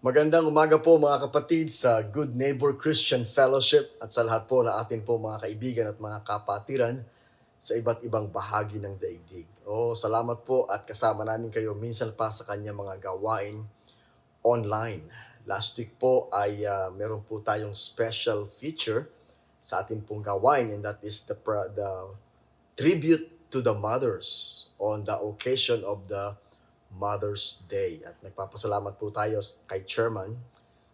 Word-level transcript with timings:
Magandang 0.00 0.48
umaga 0.48 0.80
po 0.80 0.96
mga 0.96 1.28
kapatid 1.28 1.68
sa 1.68 2.00
Good 2.00 2.32
Neighbor 2.32 2.72
Christian 2.72 3.28
Fellowship 3.28 4.00
at 4.00 4.08
sa 4.08 4.24
lahat 4.24 4.48
po 4.48 4.64
na 4.64 4.80
atin 4.80 5.04
po 5.04 5.20
mga 5.20 5.44
kaibigan 5.44 5.92
at 5.92 6.00
mga 6.00 6.24
kapatiran 6.24 7.04
sa 7.60 7.76
iba't 7.76 8.00
ibang 8.08 8.24
bahagi 8.32 8.80
ng 8.80 8.96
daigdig. 8.96 9.44
Oh, 9.68 9.92
salamat 9.92 10.40
po 10.48 10.64
at 10.72 10.88
kasama 10.88 11.20
namin 11.28 11.52
kayo 11.52 11.76
minsan 11.76 12.16
pa 12.16 12.32
sa 12.32 12.48
kanyang 12.48 12.80
mga 12.80 13.12
gawain 13.12 13.60
online. 14.40 15.04
Last 15.44 15.76
week 15.76 15.92
po 16.00 16.32
ay 16.32 16.64
uh, 16.64 16.88
meron 16.96 17.20
po 17.20 17.44
tayong 17.44 17.76
special 17.76 18.48
feature 18.48 19.04
sa 19.60 19.84
ating 19.84 20.00
pong 20.08 20.24
gawain 20.24 20.72
and 20.72 20.80
that 20.80 20.96
is 21.04 21.28
the, 21.28 21.36
the 21.76 21.92
tribute 22.72 23.52
to 23.52 23.60
the 23.60 23.76
mothers 23.76 24.72
on 24.80 25.04
the 25.04 25.12
occasion 25.20 25.84
of 25.84 26.08
the 26.08 26.32
Mother's 26.94 27.62
Day. 27.70 28.02
At 28.02 28.18
nagpapasalamat 28.22 28.98
po 28.98 29.14
tayo 29.14 29.38
kay 29.70 29.86
Chairman 29.86 30.34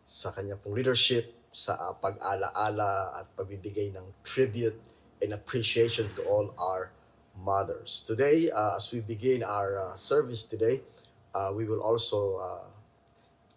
sa 0.07 0.31
kanya 0.31 0.55
pong 0.61 0.77
leadership, 0.77 1.35
sa 1.51 1.73
uh, 1.81 1.97
pag-alaala 1.97 3.17
at 3.17 3.27
pagbibigay 3.33 3.89
ng 3.97 4.05
tribute 4.21 4.77
and 5.25 5.33
appreciation 5.33 6.05
to 6.13 6.21
all 6.29 6.53
our 6.61 6.93
mothers. 7.33 8.05
Today, 8.05 8.53
uh, 8.53 8.77
as 8.77 8.93
we 8.93 9.01
begin 9.01 9.41
our 9.41 9.81
uh, 9.81 9.97
service 9.97 10.45
today, 10.45 10.85
uh, 11.33 11.53
we 11.57 11.65
will 11.65 11.81
also 11.81 12.37
uh, 12.37 12.67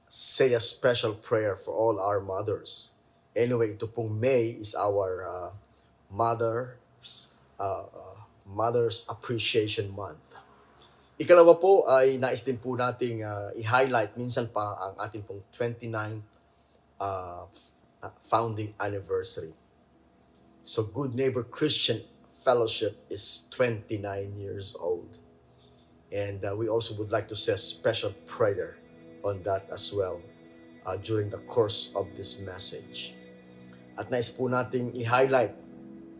say 0.08 0.54
a 0.54 0.60
special 0.60 1.14
prayer 1.14 1.56
for 1.56 1.76
all 1.76 2.00
our 2.00 2.20
mothers. 2.20 2.96
Anyway, 3.36 3.76
ito 3.76 3.88
pong 3.88 4.16
May 4.20 4.56
is 4.58 4.76
our 4.76 5.24
uh, 5.24 5.50
Mother's 6.10 7.36
uh, 7.60 7.86
uh, 7.86 8.18
Mother's 8.48 9.06
Appreciation 9.08 9.94
Month. 9.94 10.29
Ikalawa 11.20 11.60
po 11.60 11.84
ay 11.84 12.16
nais 12.16 12.48
din 12.48 12.56
po 12.56 12.80
nating 12.80 13.28
uh, 13.28 13.52
i-highlight 13.60 14.16
minsan 14.16 14.48
pa 14.48 14.72
ang 14.80 14.96
ating 15.04 15.20
pong 15.28 15.44
29th 15.52 16.24
uh, 16.96 17.44
founding 18.24 18.72
anniversary. 18.80 19.52
So 20.64 20.88
Good 20.88 21.20
Neighbor 21.20 21.44
Christian 21.44 22.08
Fellowship 22.40 23.04
is 23.12 23.52
29 23.52 24.00
years 24.40 24.80
old. 24.80 25.20
And 26.08 26.40
uh, 26.40 26.56
we 26.56 26.72
also 26.72 26.96
would 26.96 27.12
like 27.12 27.28
to 27.28 27.36
say 27.36 27.52
a 27.52 27.60
special 27.60 28.16
prayer 28.24 28.80
on 29.20 29.44
that 29.44 29.68
as 29.76 29.92
well 29.92 30.24
uh, 30.88 30.96
during 31.04 31.28
the 31.28 31.44
course 31.52 31.92
of 32.00 32.08
this 32.16 32.40
message. 32.40 33.12
At 34.00 34.08
nais 34.08 34.32
po 34.32 34.48
nating 34.48 34.96
i-highlight 34.96 35.52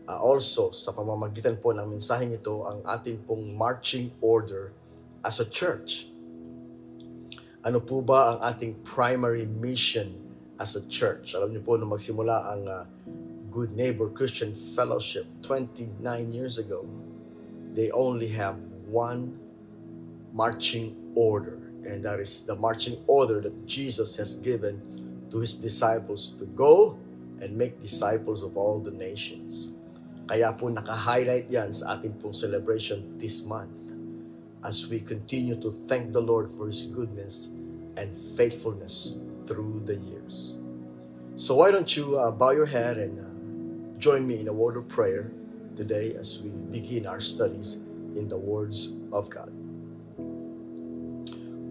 uh, 0.04 0.20
also 0.20 0.76
sa 0.76 0.92
pamamagitan 0.92 1.56
po 1.56 1.72
ng 1.72 1.88
mensaheng 1.96 2.36
ito 2.36 2.68
ang 2.68 2.84
ating 2.84 3.24
pong 3.24 3.56
marching 3.56 4.12
order 4.20 4.76
as 5.24 5.40
a 5.40 5.48
church. 5.48 6.08
Ano 7.60 7.80
po 7.84 8.00
ba 8.00 8.36
ang 8.36 8.38
ating 8.40 8.80
primary 8.88 9.44
mission 9.44 10.16
as 10.56 10.76
a 10.76 10.82
church? 10.88 11.36
Alam 11.36 11.52
niyo 11.52 11.62
po, 11.64 11.76
nung 11.76 11.92
magsimula 11.92 12.56
ang 12.56 12.62
uh, 12.64 12.84
Good 13.52 13.76
Neighbor 13.76 14.08
Christian 14.08 14.56
Fellowship 14.56 15.28
29 15.44 16.00
years 16.32 16.56
ago, 16.56 16.88
they 17.76 17.92
only 17.92 18.32
have 18.32 18.56
one 18.88 19.36
marching 20.32 20.96
order. 21.12 21.60
And 21.84 22.00
that 22.04 22.20
is 22.20 22.48
the 22.48 22.56
marching 22.56 22.96
order 23.04 23.40
that 23.44 23.66
Jesus 23.68 24.16
has 24.16 24.40
given 24.40 24.80
to 25.28 25.44
His 25.44 25.60
disciples 25.60 26.32
to 26.40 26.48
go 26.56 26.96
and 27.40 27.56
make 27.56 27.80
disciples 27.80 28.40
of 28.40 28.56
all 28.56 28.80
the 28.80 28.92
nations. 28.92 29.76
Kaya 30.30 30.54
po 30.54 30.70
naka-highlight 30.70 31.50
yan 31.50 31.74
sa 31.74 31.98
ating 31.98 32.16
pong 32.22 32.36
celebration 32.36 33.18
this 33.18 33.42
month 33.44 33.89
as 34.64 34.86
we 34.88 35.00
continue 35.00 35.56
to 35.60 35.70
thank 35.70 36.12
the 36.12 36.20
Lord 36.20 36.50
for 36.56 36.66
His 36.66 36.86
goodness 36.88 37.54
and 37.96 38.16
faithfulness 38.36 39.18
through 39.46 39.82
the 39.84 39.96
years. 39.96 40.58
So, 41.36 41.56
why 41.56 41.70
don't 41.70 41.88
you 41.96 42.18
uh, 42.18 42.30
bow 42.30 42.50
your 42.50 42.66
head 42.66 42.98
and 42.98 43.14
uh, 43.18 43.30
join 43.98 44.26
me 44.26 44.40
in 44.40 44.48
a 44.48 44.52
word 44.52 44.76
of 44.76 44.88
prayer 44.88 45.32
today 45.76 46.14
as 46.18 46.42
we 46.42 46.50
begin 46.72 47.06
our 47.06 47.20
studies 47.20 47.88
in 48.16 48.28
the 48.28 48.36
words 48.36 49.00
of 49.12 49.30
God. 49.30 49.52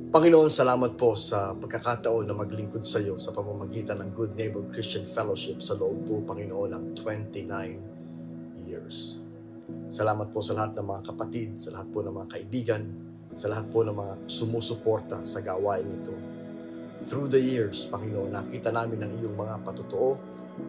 Panginoon, 0.10 0.50
salamat 0.50 0.98
po 0.98 1.14
sa 1.14 1.54
pagkakataon 1.54 2.26
na 2.26 2.34
maglingkod 2.34 2.82
sa 2.82 2.98
iyo 2.98 3.22
sa 3.22 3.30
pamamagitan 3.30 4.02
ng 4.02 4.10
Good 4.18 4.34
Neighbor 4.34 4.66
Christian 4.74 5.06
Fellowship 5.06 5.62
sa 5.62 5.78
loob 5.78 6.10
po, 6.10 6.26
Panginoon, 6.26 6.74
ng 6.74 6.86
29 6.98 8.66
years. 8.66 9.22
Salamat 9.90 10.30
po 10.30 10.40
sa 10.46 10.54
lahat 10.54 10.78
ng 10.78 10.86
mga 10.86 11.02
kapatid, 11.14 11.50
sa 11.58 11.74
lahat 11.74 11.90
po 11.90 12.06
ng 12.06 12.14
mga 12.14 12.28
kaibigan, 12.30 12.84
sa 13.34 13.50
lahat 13.50 13.70
po 13.74 13.82
ng 13.82 13.94
mga 13.94 14.14
sumusuporta 14.30 15.22
sa 15.26 15.42
gawain 15.42 15.90
ito. 15.90 16.14
Through 17.10 17.32
the 17.32 17.42
years, 17.42 17.88
Panginoon, 17.88 18.36
nakita 18.36 18.70
namin 18.70 19.02
ang 19.02 19.12
iyong 19.18 19.34
mga 19.34 19.56
patutuo, 19.64 20.20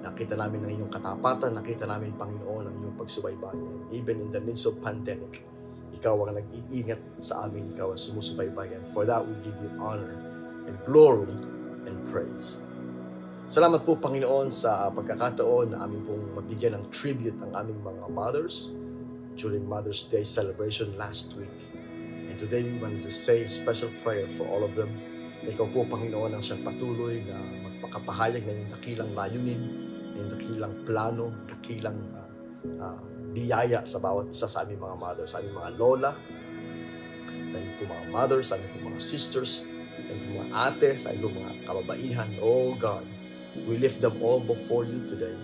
nakita 0.00 0.38
namin 0.38 0.62
ang 0.62 0.72
iyong 0.78 0.92
katapatan, 0.92 1.52
nakita 1.58 1.84
namin, 1.84 2.14
Panginoon, 2.14 2.64
ang 2.70 2.76
iyong 2.80 2.96
pagsubaybayan. 2.96 3.90
Even 3.90 4.22
in 4.22 4.30
the 4.30 4.38
midst 4.38 4.70
of 4.70 4.78
pandemic, 4.78 5.42
ikaw 5.90 6.14
ang 6.24 6.38
nag-iingat 6.38 7.20
sa 7.20 7.44
amin, 7.44 7.68
ikaw 7.74 7.92
ang 7.92 8.00
sumusubaybayan. 8.00 8.86
For 8.88 9.02
that, 9.04 9.20
we 9.26 9.34
give 9.42 9.58
you 9.58 9.70
honor 9.82 10.14
and 10.70 10.76
glory 10.86 11.34
and 11.84 11.96
praise. 12.08 12.62
Salamat 13.50 13.82
po, 13.82 13.98
Panginoon, 13.98 14.46
sa 14.46 14.86
pagkakataon 14.94 15.74
na 15.74 15.82
amin 15.82 16.06
pong 16.06 16.38
mabigyan 16.38 16.78
ng 16.78 16.84
tribute 16.94 17.34
ang 17.42 17.50
aming 17.58 17.82
mga 17.82 18.06
mothers, 18.14 18.78
during 19.40 19.64
Mother's 19.64 20.04
Day 20.04 20.20
celebration 20.20 20.92
last 21.00 21.32
week. 21.40 21.48
And 22.28 22.36
today 22.36 22.60
we 22.60 22.76
want 22.76 23.00
to 23.00 23.10
say 23.10 23.48
a 23.48 23.48
special 23.48 23.88
prayer 24.04 24.28
for 24.28 24.44
all 24.44 24.60
of 24.60 24.76
them. 24.76 24.92
Ikaw 25.40 25.72
po, 25.72 25.88
Panginoon, 25.88 26.36
ang 26.36 26.44
siyang 26.44 26.60
patuloy 26.60 27.24
na 27.24 27.40
magpakapahayag 27.40 28.44
ng 28.44 28.56
iyong 28.60 28.72
dakilang 28.76 29.10
layunin, 29.16 29.62
ng 30.20 30.28
dakilang 30.28 30.74
plano, 30.84 31.32
dakilang 31.48 31.96
uh, 32.12 32.28
uh, 32.84 33.00
biyaya 33.32 33.80
sa 33.88 33.96
bawat 34.04 34.28
isa 34.28 34.44
sa 34.44 34.68
aming 34.68 34.84
mga 34.84 34.96
mothers, 35.00 35.32
sa 35.32 35.40
aming 35.40 35.56
mga 35.56 35.70
lola, 35.80 36.12
sa 37.48 37.56
aming 37.56 37.74
po 37.80 37.82
mga 37.88 38.04
mothers, 38.12 38.46
sa 38.52 38.60
aming 38.60 38.70
po 38.76 38.78
mga 38.92 39.00
sisters, 39.00 39.64
sa 40.04 40.10
aming 40.12 40.44
mga 40.44 40.48
ate, 40.52 40.90
sa 41.00 41.16
aming 41.16 41.22
po 41.24 41.28
mga 41.40 41.54
kababaihan. 41.64 42.30
Oh 42.44 42.76
God, 42.76 43.08
we 43.64 43.80
lift 43.80 44.04
them 44.04 44.20
all 44.20 44.44
before 44.44 44.84
you 44.84 45.00
today, 45.08 45.34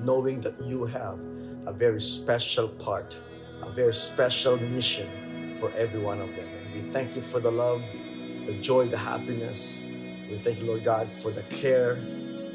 knowing 0.00 0.40
that 0.40 0.56
you 0.64 0.88
have 0.88 1.20
a 1.66 1.72
very 1.72 2.00
special 2.00 2.68
part, 2.68 3.18
a 3.62 3.70
very 3.70 3.92
special 3.92 4.56
mission 4.56 5.08
for 5.58 5.70
every 5.76 6.00
one 6.00 6.20
of 6.20 6.28
them. 6.36 6.48
And 6.48 6.74
we 6.74 6.90
thank 6.90 7.16
you 7.16 7.22
for 7.22 7.40
the 7.40 7.50
love, 7.50 7.82
the 8.46 8.54
joy, 8.60 8.88
the 8.88 8.96
happiness. 8.96 9.86
We 10.30 10.38
thank 10.38 10.60
you, 10.60 10.66
Lord 10.66 10.84
God, 10.84 11.10
for 11.10 11.30
the 11.30 11.42
care. 11.52 12.00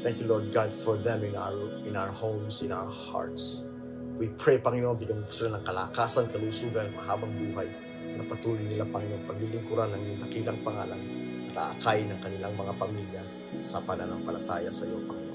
Thank 0.02 0.20
you, 0.20 0.26
Lord 0.26 0.52
God, 0.52 0.72
for 0.72 0.96
them 0.96 1.24
in 1.24 1.36
our 1.36 1.54
in 1.86 1.96
our 1.96 2.10
homes, 2.10 2.62
in 2.62 2.72
our 2.72 2.90
hearts. 2.90 3.70
We 4.16 4.32
pray, 4.32 4.56
Panginoon, 4.56 4.96
bigyan 4.96 5.22
mo 5.22 5.28
sila 5.28 5.60
ng 5.60 5.64
kalakasan, 5.68 6.32
kalusugan, 6.32 6.88
mahabang 6.96 7.36
buhay 7.36 7.68
na 8.16 8.24
patuloy 8.24 8.64
nila, 8.64 8.88
Panginoon, 8.88 9.28
paglilingkuran 9.28 9.92
ng 9.92 10.00
iyong 10.08 10.20
dakilang 10.24 10.58
pangalan 10.64 11.00
at 11.52 11.56
aakay 11.76 12.08
ng 12.08 12.18
kanilang 12.24 12.54
mga 12.56 12.72
pamilya 12.80 13.22
sa 13.60 13.84
pananampalataya 13.84 14.72
sa 14.72 14.88
iyo, 14.88 15.04
Panginoon. 15.04 15.25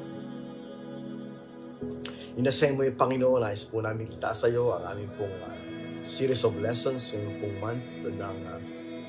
In 2.37 2.43
the 2.45 2.53
same 2.53 2.77
way, 2.77 2.93
Panginoon, 2.93 3.43
nais 3.43 3.67
po 3.67 3.81
namin 3.83 4.07
itaas 4.07 4.45
sa 4.45 4.47
iyo 4.47 4.71
ang 4.71 4.87
aming 4.87 5.11
pong 5.19 5.35
uh, 5.43 5.51
series 5.99 6.45
of 6.47 6.55
lessons 6.57 7.11
ngayong 7.11 7.37
pong 7.41 7.55
month 7.59 7.89
ng 8.07 8.37
uh, 8.47 8.59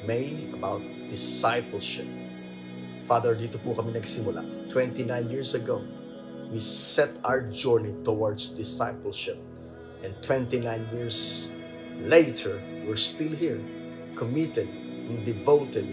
May 0.03 0.51
about 0.51 0.83
discipleship. 1.07 2.11
Father, 3.07 3.39
dito 3.39 3.63
po 3.63 3.79
kami 3.79 3.95
nagsimula. 3.95 4.43
29 4.67 5.07
years 5.31 5.55
ago, 5.55 5.79
we 6.51 6.59
set 6.59 7.15
our 7.23 7.47
journey 7.47 7.95
towards 8.03 8.59
discipleship. 8.59 9.39
And 10.03 10.19
29 10.27 10.67
years 10.91 11.53
later, 12.03 12.59
we're 12.83 12.99
still 12.99 13.31
here, 13.31 13.63
committed 14.19 14.67
and 15.07 15.23
devoted 15.23 15.87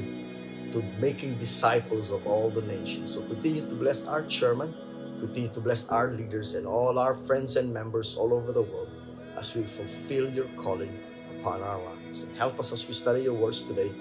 to 0.73 0.81
making 0.97 1.37
disciples 1.37 2.09
of 2.09 2.25
all 2.25 2.49
the 2.49 2.65
nations. 2.65 3.13
So 3.13 3.21
continue 3.21 3.69
to 3.69 3.75
bless 3.75 4.09
our 4.09 4.25
chairman, 4.25 4.73
Continue 5.19 5.51
to 5.51 5.61
bless 5.61 5.91
our 5.91 6.15
leaders 6.15 6.55
and 6.55 6.63
all 6.65 6.97
our 6.97 7.13
friends 7.13 7.59
and 7.59 7.71
members 7.71 8.15
all 8.15 8.31
over 8.31 8.55
the 8.55 8.63
world 8.63 8.87
as 9.35 9.55
we 9.55 9.63
fulfill 9.63 10.31
your 10.31 10.47
calling 10.55 10.95
upon 11.39 11.61
our 11.61 11.79
lives. 11.79 12.23
And 12.23 12.35
help 12.39 12.59
us 12.59 12.71
as 12.71 12.87
we 12.87 12.93
study 12.95 13.23
your 13.23 13.35
words 13.35 13.61
today. 13.61 13.91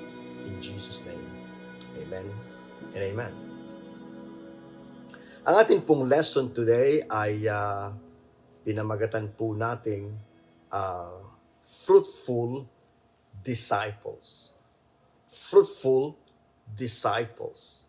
In 0.46 0.62
Jesus' 0.62 1.06
name, 1.06 1.22
amen 1.98 2.30
and 2.94 3.02
amen. 3.02 3.32
Ang 5.48 5.54
ating 5.64 5.82
pong 5.82 6.04
lesson 6.04 6.52
today 6.52 7.02
ay 7.08 7.48
uh, 7.48 7.88
pinamagatan 8.68 9.32
po 9.32 9.56
nating 9.56 10.12
uh, 10.68 11.24
fruitful 11.64 12.68
disciples. 13.40 14.54
Fruitful 15.24 16.20
disciples. 16.68 17.88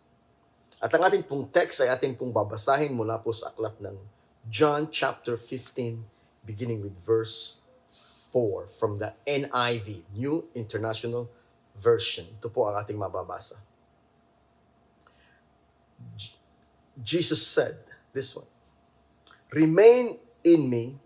At 0.80 0.96
ang 0.96 1.04
ating 1.04 1.28
pong 1.28 1.52
text 1.52 1.84
ay 1.84 1.92
ating 1.92 2.16
pong 2.16 2.32
babasahin 2.32 2.96
mula 2.96 3.20
po 3.20 3.36
sa 3.36 3.52
aklat 3.52 3.76
ng 3.84 4.00
John 4.48 4.88
chapter 4.88 5.36
15 5.36 6.00
beginning 6.48 6.80
with 6.80 6.96
verse 7.04 7.60
4 8.32 8.66
from 8.66 8.96
the 8.96 9.12
NIV, 9.28 10.08
New 10.16 10.48
International 10.56 11.28
Version. 11.76 12.24
Ito 12.40 12.48
po 12.48 12.64
ang 12.70 12.80
ating 12.80 12.96
mababasa. 12.96 13.60
Jesus 17.00 17.44
said 17.44 17.76
this 18.12 18.36
one 18.36 18.48
Remain 19.50 20.16
in 20.44 20.70
me, 20.70 20.96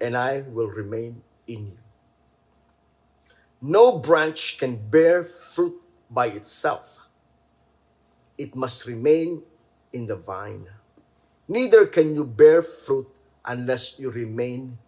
and 0.00 0.16
I 0.16 0.42
will 0.50 0.68
remain 0.68 1.22
in 1.46 1.72
you. 1.72 1.78
No 3.62 3.98
branch 3.98 4.58
can 4.58 4.76
bear 4.76 5.22
fruit 5.22 5.78
by 6.10 6.26
itself, 6.26 6.95
it 8.38 8.54
must 8.54 8.86
remain 8.86 9.42
in 9.92 10.06
the 10.06 10.16
vine. 10.16 10.68
Neither 11.48 11.86
can 11.86 12.14
you 12.14 12.24
bear 12.24 12.62
fruit 12.62 13.08
unless 13.44 13.98
you 13.98 14.10
remain 14.10 14.78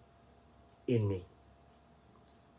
in 0.86 1.08
me. 1.08 1.24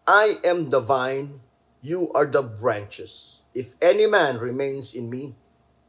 I 0.08 0.42
am 0.44 0.70
the 0.70 0.80
vine, 0.80 1.42
you 1.82 2.12
are 2.14 2.26
the 2.26 2.42
branches. 2.42 3.44
If 3.54 3.76
any 3.82 4.08
man 4.08 4.38
remains 4.38 4.96
in 4.96 5.10
me, 5.10 5.36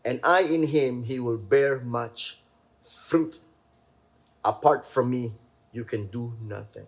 and 0.04 0.20
I 0.24 0.42
in 0.42 0.66
him, 0.68 1.04
he 1.04 1.20
will 1.20 1.38
bear 1.38 1.80
much 1.80 2.40
fruit. 2.80 3.38
Apart 4.44 4.84
from 4.84 5.10
me, 5.10 5.34
you 5.72 5.84
can 5.84 6.08
do 6.08 6.34
nothing. 6.42 6.86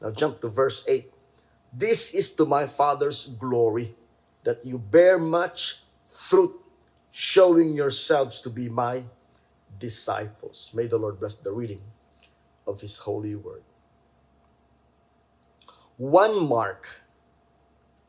Now 0.00 0.10
jump 0.10 0.40
to 0.40 0.48
verse 0.48 0.86
8. 0.88 1.10
This 1.72 2.14
is 2.14 2.34
to 2.36 2.44
my 2.44 2.66
Father's 2.66 3.26
glory, 3.26 3.94
that 4.44 4.64
you 4.64 4.78
bear 4.78 5.18
much 5.18 5.82
fruit, 6.06 6.52
showing 7.12 7.74
yourselves 7.74 8.40
to 8.40 8.50
be 8.50 8.68
my 8.68 9.04
disciples. 9.78 10.72
May 10.74 10.86
the 10.86 10.96
Lord 10.96 11.20
bless 11.20 11.36
the 11.36 11.52
reading 11.52 11.82
of 12.66 12.80
His 12.80 12.98
holy 12.98 13.36
word. 13.36 13.62
One 15.98 16.48
mark 16.48 17.02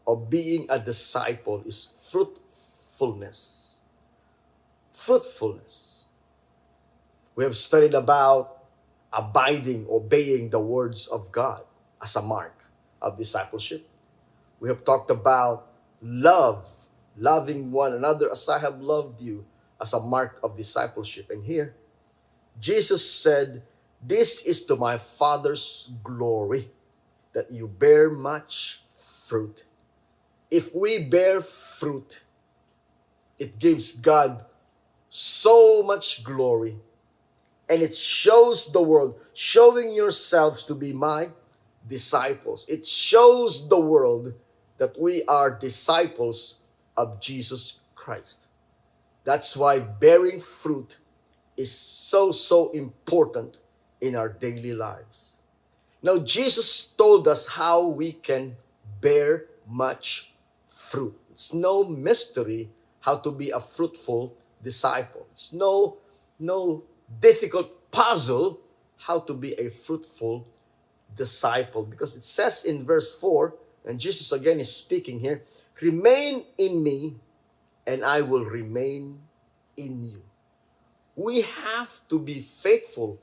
of 0.07 0.29
being 0.29 0.65
a 0.69 0.79
disciple 0.79 1.61
is 1.65 2.07
fruitfulness. 2.09 3.81
Fruitfulness. 4.93 6.07
We 7.35 7.43
have 7.43 7.57
studied 7.57 7.93
about 7.93 8.63
abiding, 9.11 9.85
obeying 9.89 10.49
the 10.49 10.59
words 10.59 11.07
of 11.07 11.31
God 11.31 11.63
as 12.01 12.15
a 12.15 12.21
mark 12.21 12.55
of 13.01 13.17
discipleship. 13.17 13.85
We 14.59 14.69
have 14.69 14.85
talked 14.85 15.11
about 15.11 15.67
love, 16.01 16.63
loving 17.17 17.71
one 17.71 17.93
another 17.93 18.31
as 18.31 18.47
I 18.49 18.59
have 18.59 18.81
loved 18.81 19.21
you 19.21 19.45
as 19.81 19.93
a 19.93 19.99
mark 19.99 20.39
of 20.43 20.55
discipleship. 20.55 21.29
And 21.29 21.43
here, 21.43 21.75
Jesus 22.59 23.09
said, 23.09 23.63
This 24.01 24.45
is 24.45 24.65
to 24.67 24.75
my 24.75 24.97
Father's 24.97 25.91
glory 26.03 26.69
that 27.33 27.51
you 27.51 27.67
bear 27.67 28.09
much 28.09 28.81
fruit. 28.91 29.65
If 30.49 30.75
we 30.75 31.03
bear 31.03 31.41
fruit, 31.41 32.23
it 33.39 33.59
gives 33.59 33.99
God 33.99 34.45
so 35.09 35.83
much 35.83 36.23
glory 36.23 36.77
and 37.69 37.81
it 37.81 37.95
shows 37.95 38.71
the 38.71 38.81
world, 38.81 39.19
showing 39.33 39.93
yourselves 39.93 40.65
to 40.65 40.75
be 40.75 40.93
my 40.93 41.29
disciples. 41.87 42.67
It 42.69 42.85
shows 42.85 43.69
the 43.69 43.79
world 43.79 44.33
that 44.77 44.99
we 44.99 45.23
are 45.25 45.49
disciples 45.49 46.62
of 46.95 47.21
Jesus 47.21 47.81
Christ. 47.95 48.49
That's 49.23 49.55
why 49.55 49.79
bearing 49.79 50.39
fruit 50.39 50.97
is 51.55 51.71
so, 51.71 52.31
so 52.31 52.71
important 52.71 53.57
in 54.01 54.15
our 54.15 54.29
daily 54.29 54.73
lives. 54.73 55.41
Now, 56.01 56.17
Jesus 56.17 56.91
told 56.91 57.27
us 57.27 57.47
how 57.47 57.85
we 57.87 58.11
can 58.11 58.57
bear 58.99 59.45
much 59.67 60.33
fruit. 60.67 61.17
It's 61.31 61.53
no 61.53 61.83
mystery 61.83 62.69
how 62.99 63.17
to 63.17 63.31
be 63.31 63.49
a 63.49 63.59
fruitful 63.59 64.35
disciple. 64.61 65.27
It's 65.31 65.53
no, 65.53 65.97
no 66.39 66.83
difficult 67.19 67.91
puzzle 67.91 68.59
how 68.97 69.19
to 69.19 69.33
be 69.33 69.53
a 69.53 69.69
fruitful 69.69 70.47
disciple 71.15 71.83
because 71.83 72.15
it 72.15 72.23
says 72.23 72.65
in 72.65 72.85
verse 72.85 73.17
4, 73.19 73.53
and 73.85 73.99
Jesus 73.99 74.31
again 74.31 74.59
is 74.59 74.73
speaking 74.75 75.19
here, 75.19 75.43
remain 75.81 76.45
in 76.57 76.83
me 76.83 77.15
and 77.85 78.03
I 78.03 78.21
will 78.21 78.45
remain 78.45 79.19
in 79.77 80.03
you. 80.03 80.21
We 81.15 81.41
have 81.41 82.01
to 82.09 82.19
be 82.19 82.39
faithful 82.39 83.19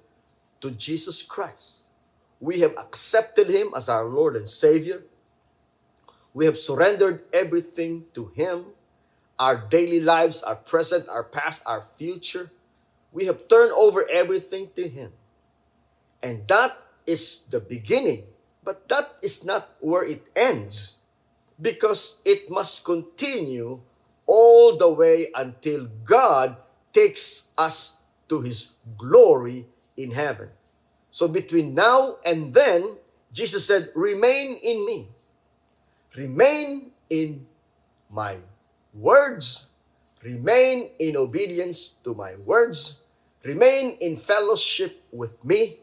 to 0.60 0.70
Jesus 0.70 1.22
Christ. 1.22 1.90
We 2.40 2.60
have 2.60 2.76
accepted 2.76 3.50
Him 3.50 3.72
as 3.74 3.88
our 3.88 4.04
Lord 4.04 4.36
and 4.36 4.48
Savior. 4.48 5.02
We 6.32 6.44
have 6.44 6.58
surrendered 6.58 7.22
everything 7.32 8.04
to 8.14 8.32
Him 8.34 8.66
our 9.40 9.56
daily 9.56 10.00
lives, 10.00 10.42
our 10.42 10.54
present, 10.54 11.08
our 11.08 11.24
past, 11.24 11.62
our 11.64 11.80
future. 11.80 12.52
We 13.10 13.24
have 13.24 13.48
turned 13.48 13.72
over 13.72 14.06
everything 14.12 14.68
to 14.76 14.86
Him. 14.86 15.12
And 16.22 16.46
that 16.48 16.76
is 17.06 17.46
the 17.46 17.58
beginning, 17.58 18.24
but 18.62 18.86
that 18.90 19.16
is 19.22 19.42
not 19.42 19.70
where 19.80 20.04
it 20.04 20.22
ends 20.36 20.99
because 21.60 22.22
it 22.24 22.50
must 22.50 22.84
continue 22.84 23.80
all 24.26 24.76
the 24.76 24.88
way 24.88 25.28
until 25.34 25.86
God 26.04 26.56
takes 26.92 27.52
us 27.58 28.02
to 28.28 28.40
His 28.40 28.78
glory 28.96 29.66
in 29.96 30.12
heaven. 30.12 30.48
So 31.10 31.28
between 31.28 31.74
now 31.74 32.16
and 32.24 32.54
then, 32.54 32.96
Jesus 33.32 33.66
said, 33.66 33.90
Remain 33.94 34.56
in 34.62 34.86
me. 34.86 35.08
Remain 36.16 36.90
in 37.10 37.46
my 38.10 38.36
words. 38.94 39.70
Remain 40.22 40.90
in 40.98 41.16
obedience 41.16 41.98
to 42.04 42.14
my 42.14 42.34
words. 42.36 43.02
Remain 43.42 43.96
in 44.00 44.16
fellowship 44.16 45.02
with 45.12 45.42
me. 45.44 45.78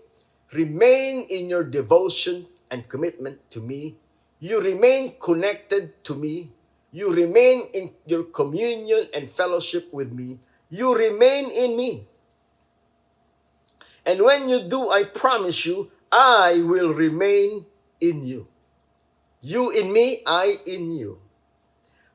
Remain 0.54 1.26
in 1.30 1.50
your 1.50 1.64
devotion 1.64 2.46
and 2.70 2.88
commitment 2.88 3.40
to 3.52 3.60
me. 3.60 3.96
You 4.40 4.62
remain 4.62 5.16
connected 5.20 6.04
to 6.06 6.16
me. 6.16 6.52
You 6.92 7.14
remain 7.14 7.64
in 7.74 7.92
your 8.06 8.24
communion 8.24 9.08
and 9.14 9.30
fellowship 9.30 9.92
with 9.92 10.12
me. 10.12 10.40
You 10.70 10.96
remain 10.98 11.50
in 11.52 11.76
me. 11.76 12.08
And 14.06 14.22
when 14.22 14.48
you 14.48 14.64
do, 14.64 14.90
I 14.90 15.04
promise 15.04 15.66
you, 15.66 15.92
I 16.12 16.62
will 16.64 16.94
remain 16.94 17.66
in 18.00 18.24
you. 18.24 18.48
You 19.42 19.72
in 19.72 19.92
me, 19.92 20.22
I 20.26 20.58
in 20.66 20.92
you. 20.92 21.20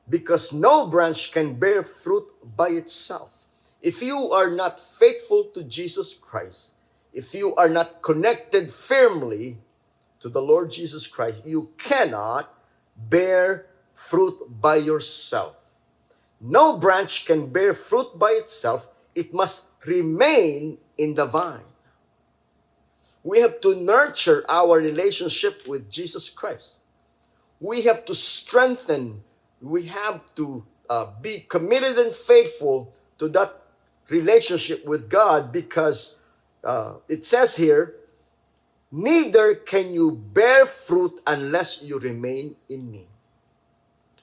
Because 0.09 0.53
no 0.53 0.87
branch 0.87 1.33
can 1.33 1.55
bear 1.55 1.83
fruit 1.83 2.33
by 2.57 2.69
itself. 2.71 3.47
If 3.81 4.01
you 4.01 4.31
are 4.33 4.51
not 4.51 4.81
faithful 4.81 5.45
to 5.55 5.65
Jesus 5.65 6.15
Christ, 6.15 6.77
if 7.13 7.35
you 7.35 7.55
are 7.57 7.69
not 7.69 8.01
connected 8.01 8.71
firmly 8.71 9.59
to 10.23 10.29
the 10.29 10.41
Lord 10.41 10.71
Jesus 10.71 11.07
Christ, 11.07 11.45
you 11.45 11.71
cannot 11.77 12.49
bear 12.97 13.67
fruit 13.93 14.39
by 14.49 14.77
yourself. 14.77 15.57
No 16.41 16.79
branch 16.79 17.27
can 17.27 17.51
bear 17.51 17.75
fruit 17.75 18.19
by 18.19 18.31
itself, 18.31 18.89
it 19.15 19.35
must 19.35 19.73
remain 19.85 20.79
in 20.97 21.15
the 21.15 21.27
vine. 21.27 21.67
We 23.25 23.41
have 23.41 23.61
to 23.63 23.75
nurture 23.77 24.45
our 24.49 24.79
relationship 24.79 25.67
with 25.67 25.91
Jesus 25.91 26.31
Christ. 26.31 26.83
We 27.61 27.83
have 27.83 28.05
to 28.07 28.15
strengthen, 28.15 29.23
we 29.61 29.87
have 29.87 30.23
to 30.37 30.65
uh, 30.89 31.07
be 31.21 31.47
committed 31.49 31.99
and 31.99 32.13
faithful 32.13 32.95
to 33.19 33.29
that 33.29 33.55
relationship 34.09 34.85
with 34.85 35.11
God 35.11 35.51
because 35.53 36.23
uh, 36.63 36.95
it 37.09 37.25
says 37.25 37.57
here, 37.57 37.95
neither 38.93 39.55
can 39.55 39.93
you 39.93 40.13
bear 40.13 40.67
fruit 40.67 41.19
unless 41.27 41.83
you 41.83 41.99
remain 41.99 42.55
in 42.69 42.93
me. 42.93 43.09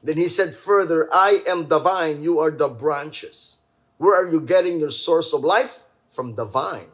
Then 0.03 0.15
he 0.15 0.29
said 0.29 0.53
further, 0.55 1.09
I 1.11 1.41
am 1.47 1.67
the 1.67 1.79
vine, 1.79 2.21
you 2.21 2.39
are 2.39 2.51
the 2.51 2.69
branches. 2.69 3.63
Where 3.97 4.15
are 4.15 4.31
you 4.31 4.39
getting 4.39 4.79
your 4.79 4.91
source 4.91 5.33
of 5.33 5.43
life? 5.43 5.83
From 6.07 6.35
the 6.35 6.45
vine. 6.45 6.93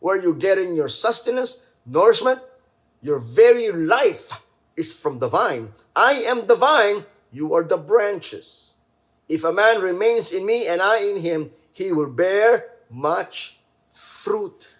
Where 0.00 0.18
are 0.18 0.22
you 0.22 0.34
getting 0.34 0.74
your 0.74 0.88
sustenance, 0.88 1.66
nourishment? 1.84 2.40
Your 3.02 3.20
very 3.20 3.70
life 3.70 4.32
is 4.76 4.98
from 4.98 5.20
the 5.20 5.28
vine. 5.28 5.72
I 5.94 6.24
am 6.26 6.46
the 6.46 6.56
vine, 6.56 7.04
you 7.30 7.54
are 7.54 7.62
the 7.62 7.76
branches. 7.76 8.74
If 9.28 9.44
a 9.44 9.52
man 9.52 9.80
remains 9.80 10.32
in 10.32 10.46
me 10.46 10.66
and 10.66 10.80
I 10.80 11.02
in 11.02 11.20
him, 11.20 11.50
he 11.72 11.92
will 11.92 12.10
bear 12.10 12.70
much 12.90 13.60
fruit. 13.90 14.72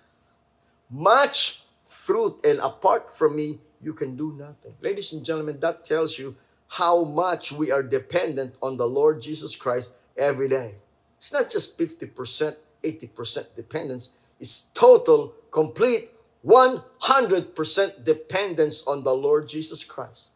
Much 0.90 1.65
fruit. 2.06 2.38
And 2.46 2.60
apart 2.60 3.10
from 3.10 3.36
me, 3.36 3.58
you 3.82 3.92
can 3.92 4.16
do 4.16 4.32
nothing. 4.38 4.74
Ladies 4.80 5.12
and 5.12 5.24
gentlemen, 5.24 5.58
that 5.60 5.84
tells 5.84 6.18
you 6.18 6.36
how 6.68 7.02
much 7.04 7.52
we 7.52 7.70
are 7.70 7.82
dependent 7.82 8.54
on 8.62 8.76
the 8.76 8.86
Lord 8.86 9.20
Jesus 9.20 9.56
Christ 9.56 9.96
every 10.16 10.48
day. 10.48 10.76
It's 11.18 11.32
not 11.32 11.50
just 11.50 11.78
50%, 11.78 12.56
80% 12.82 13.56
dependence. 13.56 14.12
It's 14.38 14.70
total, 14.72 15.34
complete, 15.50 16.10
100% 16.44 18.04
dependence 18.04 18.86
on 18.86 19.02
the 19.02 19.14
Lord 19.14 19.48
Jesus 19.48 19.82
Christ. 19.82 20.34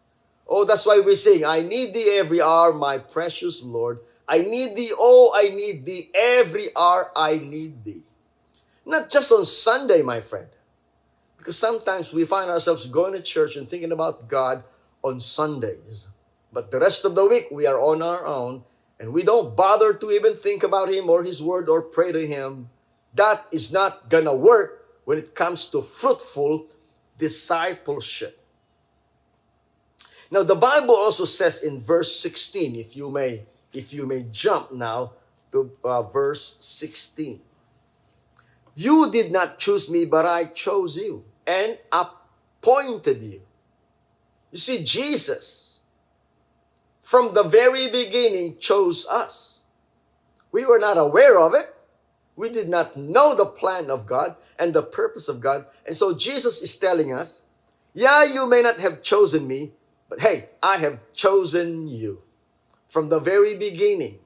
Oh, 0.48 0.64
that's 0.64 0.84
why 0.84 0.98
we 0.98 1.14
sing, 1.14 1.44
I 1.44 1.62
need 1.62 1.94
thee 1.94 2.18
every 2.18 2.42
hour, 2.42 2.72
my 2.72 2.98
precious 2.98 3.62
Lord. 3.62 4.00
I 4.26 4.42
need 4.42 4.74
thee, 4.76 4.90
oh, 4.96 5.32
I 5.34 5.54
need 5.54 5.84
thee. 5.84 6.10
Every 6.14 6.68
hour 6.76 7.10
I 7.14 7.38
need 7.38 7.84
thee. 7.84 8.02
Not 8.86 9.10
just 9.10 9.30
on 9.30 9.44
Sunday, 9.44 10.02
my 10.02 10.20
friend. 10.20 10.48
Because 11.40 11.56
sometimes 11.56 12.12
we 12.12 12.26
find 12.26 12.50
ourselves 12.50 12.84
going 12.84 13.14
to 13.14 13.22
church 13.22 13.56
and 13.56 13.66
thinking 13.66 13.92
about 13.92 14.28
God 14.28 14.62
on 15.02 15.18
Sundays. 15.20 16.12
But 16.52 16.70
the 16.70 16.78
rest 16.78 17.06
of 17.06 17.14
the 17.14 17.24
week, 17.24 17.46
we 17.50 17.66
are 17.66 17.80
on 17.80 18.02
our 18.02 18.26
own 18.26 18.64
and 19.00 19.14
we 19.14 19.22
don't 19.22 19.56
bother 19.56 19.94
to 19.94 20.10
even 20.10 20.36
think 20.36 20.62
about 20.62 20.90
Him 20.90 21.08
or 21.08 21.24
His 21.24 21.42
Word 21.42 21.70
or 21.70 21.80
pray 21.80 22.12
to 22.12 22.26
Him. 22.26 22.68
That 23.14 23.46
is 23.50 23.72
not 23.72 24.10
gonna 24.10 24.34
work 24.34 24.84
when 25.06 25.16
it 25.16 25.34
comes 25.34 25.70
to 25.70 25.80
fruitful 25.80 26.66
discipleship. 27.16 28.38
Now 30.30 30.42
the 30.42 30.54
Bible 30.54 30.94
also 30.94 31.24
says 31.24 31.64
in 31.64 31.80
verse 31.80 32.20
16, 32.20 32.76
if 32.76 32.94
you 32.94 33.10
may, 33.10 33.46
if 33.72 33.94
you 33.94 34.06
may 34.06 34.26
jump 34.30 34.72
now 34.72 35.12
to 35.52 35.72
uh, 35.82 36.02
verse 36.02 36.58
16. 36.60 37.40
You 38.74 39.10
did 39.10 39.32
not 39.32 39.58
choose 39.58 39.88
me, 39.88 40.04
but 40.04 40.26
I 40.26 40.44
chose 40.44 40.98
you 40.98 41.24
and 41.46 41.78
appointed 41.92 43.22
you. 43.22 43.42
You 44.52 44.58
see, 44.58 44.84
Jesus, 44.84 45.82
from 47.02 47.34
the 47.34 47.42
very 47.42 47.88
beginning, 47.88 48.58
chose 48.58 49.06
us. 49.06 49.64
We 50.52 50.64
were 50.64 50.78
not 50.78 50.98
aware 50.98 51.38
of 51.38 51.54
it. 51.54 51.74
We 52.36 52.48
did 52.48 52.68
not 52.68 52.96
know 52.96 53.34
the 53.34 53.46
plan 53.46 53.90
of 53.90 54.06
God 54.06 54.36
and 54.58 54.72
the 54.72 54.82
purpose 54.82 55.28
of 55.28 55.40
God. 55.40 55.66
And 55.86 55.96
so 55.96 56.14
Jesus 56.14 56.62
is 56.62 56.76
telling 56.78 57.12
us, 57.12 57.46
yeah, 57.92 58.24
you 58.24 58.48
may 58.48 58.62
not 58.62 58.80
have 58.80 59.02
chosen 59.02 59.46
me, 59.46 59.72
but 60.08 60.20
hey, 60.20 60.50
I 60.62 60.78
have 60.78 61.00
chosen 61.12 61.86
you 61.86 62.22
from 62.88 63.08
the 63.08 63.18
very 63.18 63.56
beginning. 63.56 64.18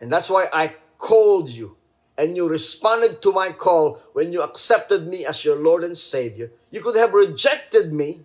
And 0.00 0.12
that's 0.12 0.30
why 0.30 0.46
I 0.52 0.74
called 0.98 1.48
you 1.48 1.76
and 2.16 2.36
you 2.36 2.48
responded 2.48 3.22
to 3.22 3.32
my 3.32 3.52
call 3.52 3.98
when 4.12 4.32
you 4.32 4.42
accepted 4.42 5.06
me 5.06 5.24
as 5.24 5.44
your 5.44 5.56
Lord 5.56 5.82
and 5.82 5.96
Savior. 5.96 6.50
You 6.70 6.80
could 6.80 6.96
have 6.96 7.14
rejected 7.14 7.92
me 7.92 8.20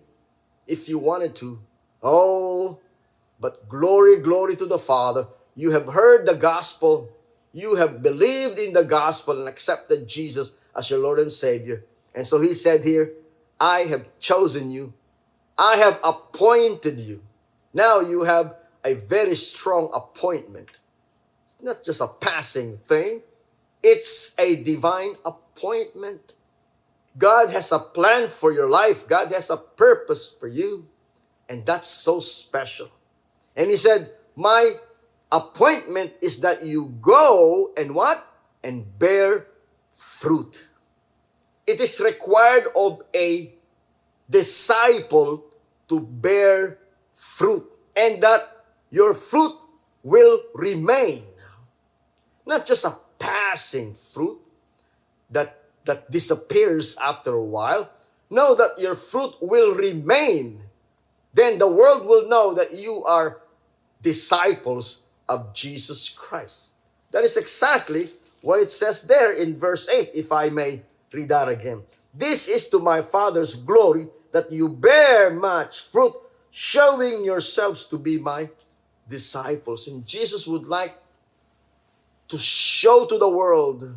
if 0.66 0.88
you 0.88 0.98
wanted 0.98 1.34
to. 1.36 1.60
Oh, 2.02 2.78
but 3.40 3.68
glory, 3.68 4.20
glory 4.20 4.56
to 4.56 4.66
the 4.66 4.78
Father. 4.78 5.26
You 5.54 5.70
have 5.72 5.88
heard 5.88 6.26
the 6.26 6.34
gospel. 6.34 7.10
You 7.52 7.76
have 7.76 8.02
believed 8.02 8.58
in 8.58 8.74
the 8.74 8.84
gospel 8.84 9.38
and 9.38 9.48
accepted 9.48 10.06
Jesus 10.06 10.58
as 10.76 10.90
your 10.90 11.00
Lord 11.00 11.18
and 11.18 11.32
Savior. 11.32 11.84
And 12.14 12.26
so 12.26 12.40
he 12.40 12.54
said 12.54 12.84
here, 12.84 13.12
I 13.60 13.80
have 13.80 14.06
chosen 14.20 14.70
you. 14.70 14.92
I 15.56 15.76
have 15.76 15.98
appointed 16.04 17.00
you. 17.00 17.22
Now 17.74 18.00
you 18.00 18.22
have 18.22 18.54
a 18.84 18.94
very 18.94 19.34
strong 19.34 19.90
appointment. 19.94 20.78
It's 21.46 21.60
not 21.62 21.82
just 21.82 22.00
a 22.00 22.06
passing 22.06 22.76
thing. 22.76 23.22
It's 23.82 24.34
a 24.38 24.62
divine 24.62 25.16
appointment. 25.24 26.34
God 27.16 27.50
has 27.50 27.72
a 27.72 27.78
plan 27.78 28.28
for 28.28 28.52
your 28.52 28.68
life. 28.68 29.06
God 29.08 29.32
has 29.32 29.50
a 29.50 29.56
purpose 29.56 30.30
for 30.30 30.46
you. 30.46 30.86
And 31.48 31.64
that's 31.64 31.86
so 31.86 32.20
special. 32.20 32.90
And 33.56 33.70
he 33.70 33.76
said, 33.76 34.12
my 34.36 34.74
appointment 35.32 36.12
is 36.22 36.40
that 36.40 36.62
you 36.62 36.94
go 37.00 37.72
and 37.76 37.94
what? 37.94 38.24
And 38.62 38.98
bear 38.98 39.46
fruit. 39.92 40.66
It 41.66 41.80
is 41.80 42.00
required 42.00 42.64
of 42.76 43.02
a 43.14 43.52
disciple 44.30 45.44
to 45.88 46.00
bear 46.00 46.78
fruit. 47.14 47.66
And 47.96 48.22
that 48.22 48.64
your 48.90 49.12
fruit 49.12 49.54
will 50.02 50.42
remain. 50.54 51.24
Not 52.46 52.64
just 52.64 52.84
a 52.84 52.94
passing 53.18 53.94
fruit 53.94 54.38
that, 55.30 55.62
that 55.84 56.10
disappears 56.10 56.96
after 56.98 57.32
a 57.32 57.44
while. 57.44 57.90
Know 58.30 58.54
that 58.54 58.78
your 58.78 58.94
fruit 58.94 59.34
will 59.40 59.74
remain. 59.74 60.62
Then 61.34 61.58
the 61.58 61.68
world 61.68 62.06
will 62.06 62.28
know 62.28 62.54
that 62.54 62.72
you 62.72 63.04
are 63.04 63.40
disciples 64.02 65.06
of 65.28 65.54
Jesus 65.54 66.08
Christ. 66.08 66.72
That 67.10 67.24
is 67.24 67.36
exactly 67.36 68.08
what 68.42 68.60
it 68.60 68.70
says 68.70 69.06
there 69.06 69.32
in 69.32 69.58
verse 69.58 69.88
8, 69.88 70.10
if 70.14 70.32
I 70.32 70.48
may 70.50 70.82
read 71.12 71.28
that 71.28 71.48
again. 71.48 71.82
This 72.14 72.48
is 72.48 72.68
to 72.70 72.78
my 72.78 73.02
Father's 73.02 73.54
glory 73.54 74.08
that 74.32 74.52
you 74.52 74.68
bear 74.68 75.30
much 75.30 75.80
fruit, 75.80 76.12
showing 76.50 77.24
yourselves 77.24 77.86
to 77.88 77.98
be 77.98 78.18
my 78.18 78.50
disciples. 79.08 79.88
And 79.88 80.06
Jesus 80.06 80.46
would 80.46 80.66
like 80.66 80.96
to 82.28 82.38
show 82.38 83.06
to 83.06 83.18
the 83.18 83.28
world 83.28 83.96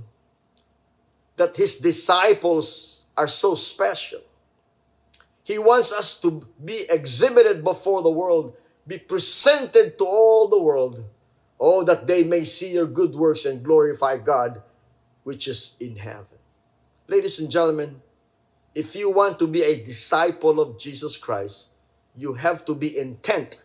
that 1.38 1.56
his 1.56 1.80
disciples 1.80 3.06
are 3.18 3.28
so 3.28 3.56
special. 3.56 4.22
He 5.44 5.58
wants 5.58 5.92
us 5.92 6.20
to 6.22 6.48
be 6.64 6.86
exhibited 6.90 7.64
before 7.64 8.02
the 8.02 8.12
world, 8.12 8.56
be 8.88 8.98
presented 8.98 9.98
to 9.98 10.06
all 10.06 10.48
the 10.48 10.62
world. 10.62 11.04
Oh, 11.60 11.84
that 11.84 12.08
they 12.08 12.24
may 12.24 12.44
see 12.44 12.74
your 12.74 12.88
good 12.88 13.14
works 13.14 13.46
and 13.46 13.64
glorify 13.64 14.18
God, 14.18 14.64
which 15.24 15.48
is 15.48 15.78
in 15.80 15.96
heaven. 15.98 16.40
Ladies 17.08 17.40
and 17.40 17.52
gentlemen, 17.52 18.02
if 18.74 18.96
you 18.96 19.12
want 19.12 19.38
to 19.40 19.48
be 19.48 19.62
a 19.62 19.84
disciple 19.84 20.60
of 20.60 20.80
Jesus 20.80 21.18
Christ, 21.18 21.74
you 22.16 22.34
have 22.34 22.66
to 22.66 22.74
be 22.74 22.98
intent 22.98 23.64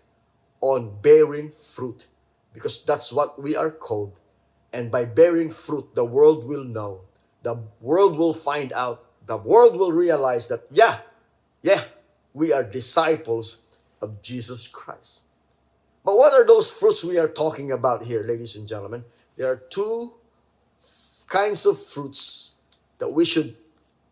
on 0.60 1.00
bearing 1.00 1.50
fruit 1.50 2.06
because 2.52 2.84
that's 2.84 3.12
what 3.12 3.40
we 3.40 3.54
are 3.54 3.70
called. 3.70 4.12
And 4.72 4.90
by 4.90 5.04
bearing 5.04 5.50
fruit, 5.50 5.94
the 5.94 6.04
world 6.04 6.46
will 6.46 6.64
know. 6.64 7.02
The 7.42 7.58
world 7.80 8.18
will 8.18 8.34
find 8.34 8.72
out. 8.72 9.04
The 9.26 9.36
world 9.36 9.76
will 9.76 9.92
realize 9.92 10.48
that, 10.48 10.66
yeah, 10.70 10.98
yeah, 11.62 11.84
we 12.34 12.52
are 12.52 12.62
disciples 12.62 13.66
of 14.00 14.22
Jesus 14.22 14.68
Christ. 14.68 15.24
But 16.04 16.18
what 16.18 16.32
are 16.32 16.46
those 16.46 16.70
fruits 16.70 17.02
we 17.02 17.18
are 17.18 17.28
talking 17.28 17.72
about 17.72 18.04
here, 18.04 18.22
ladies 18.22 18.56
and 18.56 18.68
gentlemen? 18.68 19.04
There 19.36 19.50
are 19.50 19.56
two 19.56 20.14
kinds 21.26 21.66
of 21.66 21.82
fruits 21.82 22.54
that 22.98 23.08
we 23.08 23.24
should 23.24 23.56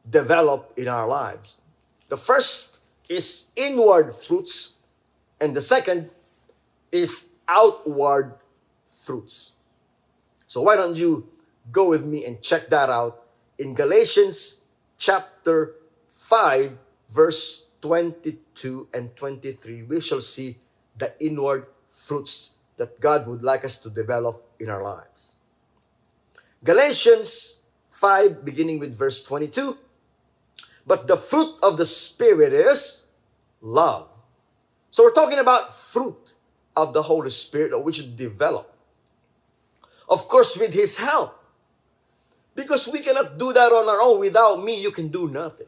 develop 0.08 0.72
in 0.76 0.88
our 0.88 1.06
lives. 1.06 1.62
The 2.08 2.16
first 2.16 2.80
is 3.08 3.50
inward 3.56 4.14
fruits, 4.14 4.78
and 5.40 5.54
the 5.54 5.62
second 5.62 6.10
is 6.90 7.36
outward 7.48 8.34
fruits. 8.86 9.53
So 10.54 10.62
why 10.62 10.76
don't 10.76 10.94
you 10.94 11.26
go 11.72 11.88
with 11.88 12.06
me 12.06 12.24
and 12.24 12.40
check 12.40 12.68
that 12.68 12.88
out 12.88 13.26
in 13.58 13.74
Galatians 13.74 14.62
chapter 14.96 15.74
5 16.12 16.78
verse 17.10 17.70
22 17.82 18.86
and 18.94 19.10
23 19.16 19.82
we 19.82 20.00
shall 20.00 20.20
see 20.20 20.58
the 20.96 21.10
inward 21.18 21.66
fruits 21.88 22.58
that 22.76 23.00
God 23.00 23.26
would 23.26 23.42
like 23.42 23.64
us 23.64 23.82
to 23.82 23.90
develop 23.90 24.46
in 24.60 24.70
our 24.70 24.80
lives. 24.80 25.34
Galatians 26.62 27.62
5 27.90 28.44
beginning 28.44 28.78
with 28.78 28.96
verse 28.96 29.24
22 29.24 29.76
But 30.86 31.08
the 31.08 31.16
fruit 31.16 31.58
of 31.64 31.78
the 31.78 31.86
spirit 31.86 32.52
is 32.52 33.08
love. 33.60 34.06
So 34.90 35.02
we're 35.02 35.18
talking 35.18 35.40
about 35.40 35.74
fruit 35.74 36.34
of 36.76 36.92
the 36.92 37.02
Holy 37.02 37.30
Spirit 37.30 37.72
that 37.72 37.80
we 37.80 37.92
should 37.92 38.16
develop. 38.16 38.73
Of 40.08 40.28
course, 40.28 40.58
with 40.58 40.74
His 40.74 40.98
help. 40.98 41.40
Because 42.54 42.88
we 42.92 43.00
cannot 43.00 43.38
do 43.38 43.52
that 43.52 43.72
on 43.72 43.88
our 43.88 44.00
own. 44.00 44.20
Without 44.20 44.62
me, 44.62 44.80
you 44.80 44.90
can 44.90 45.08
do 45.08 45.28
nothing. 45.28 45.66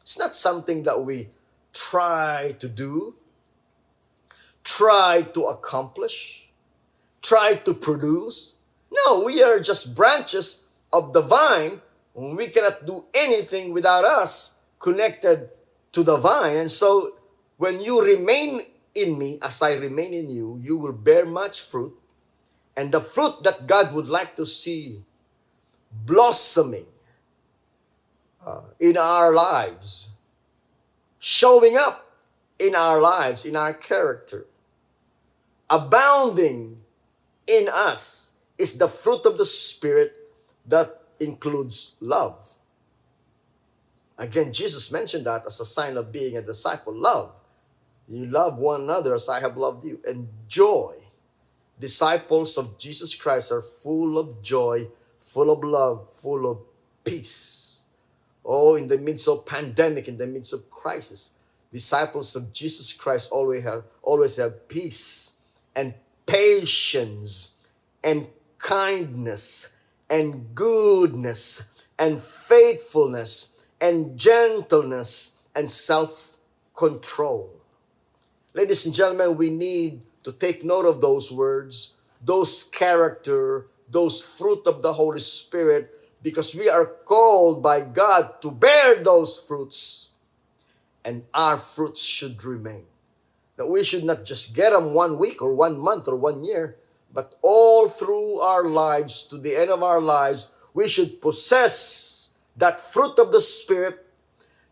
It's 0.00 0.18
not 0.18 0.34
something 0.34 0.82
that 0.84 1.04
we 1.04 1.28
try 1.72 2.54
to 2.58 2.68
do, 2.68 3.14
try 4.64 5.22
to 5.34 5.44
accomplish, 5.44 6.48
try 7.20 7.54
to 7.54 7.74
produce. 7.74 8.56
No, 8.90 9.24
we 9.24 9.42
are 9.42 9.60
just 9.60 9.94
branches 9.94 10.66
of 10.92 11.12
the 11.12 11.20
vine. 11.20 11.80
We 12.14 12.48
cannot 12.48 12.84
do 12.84 13.04
anything 13.14 13.72
without 13.72 14.04
us 14.04 14.58
connected 14.78 15.48
to 15.92 16.02
the 16.02 16.16
vine. 16.16 16.56
And 16.56 16.70
so, 16.70 17.14
when 17.56 17.80
you 17.80 18.04
remain 18.04 18.60
in 18.94 19.16
me, 19.16 19.38
as 19.40 19.62
I 19.62 19.76
remain 19.76 20.12
in 20.12 20.28
you, 20.28 20.58
you 20.60 20.76
will 20.76 20.92
bear 20.92 21.24
much 21.24 21.60
fruit 21.60 21.96
and 22.76 22.92
the 22.92 23.00
fruit 23.00 23.42
that 23.42 23.66
God 23.66 23.94
would 23.94 24.08
like 24.08 24.36
to 24.36 24.46
see 24.46 25.02
blossoming 25.90 26.86
uh, 28.44 28.62
in 28.80 28.96
our 28.96 29.32
lives, 29.32 30.10
showing 31.18 31.76
up 31.76 32.10
in 32.58 32.74
our 32.74 33.00
lives, 33.00 33.44
in 33.44 33.56
our 33.56 33.74
character, 33.74 34.46
abounding 35.68 36.78
in 37.46 37.68
us 37.72 38.34
is 38.58 38.78
the 38.78 38.88
fruit 38.88 39.26
of 39.26 39.38
the 39.38 39.44
Spirit 39.44 40.12
that 40.66 41.02
includes 41.20 41.96
love. 42.00 42.54
Again, 44.16 44.52
Jesus 44.52 44.92
mentioned 44.92 45.26
that 45.26 45.44
as 45.46 45.60
a 45.60 45.64
sign 45.64 45.96
of 45.96 46.12
being 46.12 46.36
a 46.36 46.42
disciple 46.42 46.94
love. 46.94 47.32
You 48.08 48.26
love 48.26 48.58
one 48.58 48.82
another 48.82 49.14
as 49.14 49.28
I 49.28 49.40
have 49.40 49.56
loved 49.56 49.84
you. 49.84 50.00
And 50.06 50.28
joy 50.48 51.01
disciples 51.82 52.56
of 52.56 52.78
Jesus 52.78 53.12
Christ 53.14 53.50
are 53.50 53.60
full 53.60 54.16
of 54.16 54.40
joy, 54.40 54.86
full 55.20 55.50
of 55.50 55.64
love, 55.64 56.08
full 56.14 56.48
of 56.48 56.60
peace. 57.02 57.84
Oh, 58.44 58.76
in 58.76 58.86
the 58.86 58.98
midst 58.98 59.28
of 59.28 59.44
pandemic, 59.44 60.06
in 60.06 60.16
the 60.16 60.26
midst 60.26 60.52
of 60.52 60.70
crisis, 60.70 61.34
disciples 61.72 62.36
of 62.36 62.52
Jesus 62.52 62.92
Christ 62.92 63.32
always 63.32 63.64
have 63.64 63.82
always 64.00 64.36
have 64.36 64.68
peace 64.68 65.42
and 65.74 65.94
patience 66.24 67.54
and 68.02 68.28
kindness 68.58 69.76
and 70.08 70.54
goodness 70.54 71.84
and 71.98 72.20
faithfulness 72.20 73.66
and 73.80 74.16
gentleness 74.16 75.40
and 75.54 75.68
self-control. 75.68 77.50
Ladies 78.54 78.86
and 78.86 78.94
gentlemen, 78.94 79.36
we 79.36 79.50
need 79.50 80.02
to 80.22 80.32
take 80.32 80.64
note 80.64 80.86
of 80.86 81.00
those 81.00 81.32
words, 81.32 81.96
those 82.24 82.64
character, 82.64 83.66
those 83.90 84.22
fruit 84.22 84.66
of 84.66 84.82
the 84.82 84.92
Holy 84.92 85.20
Spirit, 85.20 85.90
because 86.22 86.54
we 86.54 86.68
are 86.68 86.86
called 87.04 87.62
by 87.62 87.80
God 87.80 88.40
to 88.42 88.50
bear 88.50 89.02
those 89.02 89.38
fruits, 89.38 90.14
and 91.04 91.24
our 91.34 91.56
fruits 91.56 92.02
should 92.02 92.42
remain. 92.44 92.84
That 93.56 93.68
we 93.68 93.84
should 93.84 94.04
not 94.04 94.24
just 94.24 94.54
get 94.54 94.70
them 94.70 94.94
one 94.94 95.18
week 95.18 95.42
or 95.42 95.54
one 95.54 95.78
month 95.78 96.08
or 96.08 96.16
one 96.16 96.44
year, 96.44 96.76
but 97.12 97.34
all 97.42 97.88
through 97.88 98.40
our 98.40 98.64
lives, 98.64 99.26
to 99.26 99.36
the 99.36 99.56
end 99.56 99.70
of 99.70 99.82
our 99.82 100.00
lives, 100.00 100.54
we 100.72 100.88
should 100.88 101.20
possess 101.20 102.34
that 102.56 102.80
fruit 102.80 103.18
of 103.18 103.32
the 103.32 103.40
Spirit 103.40 104.06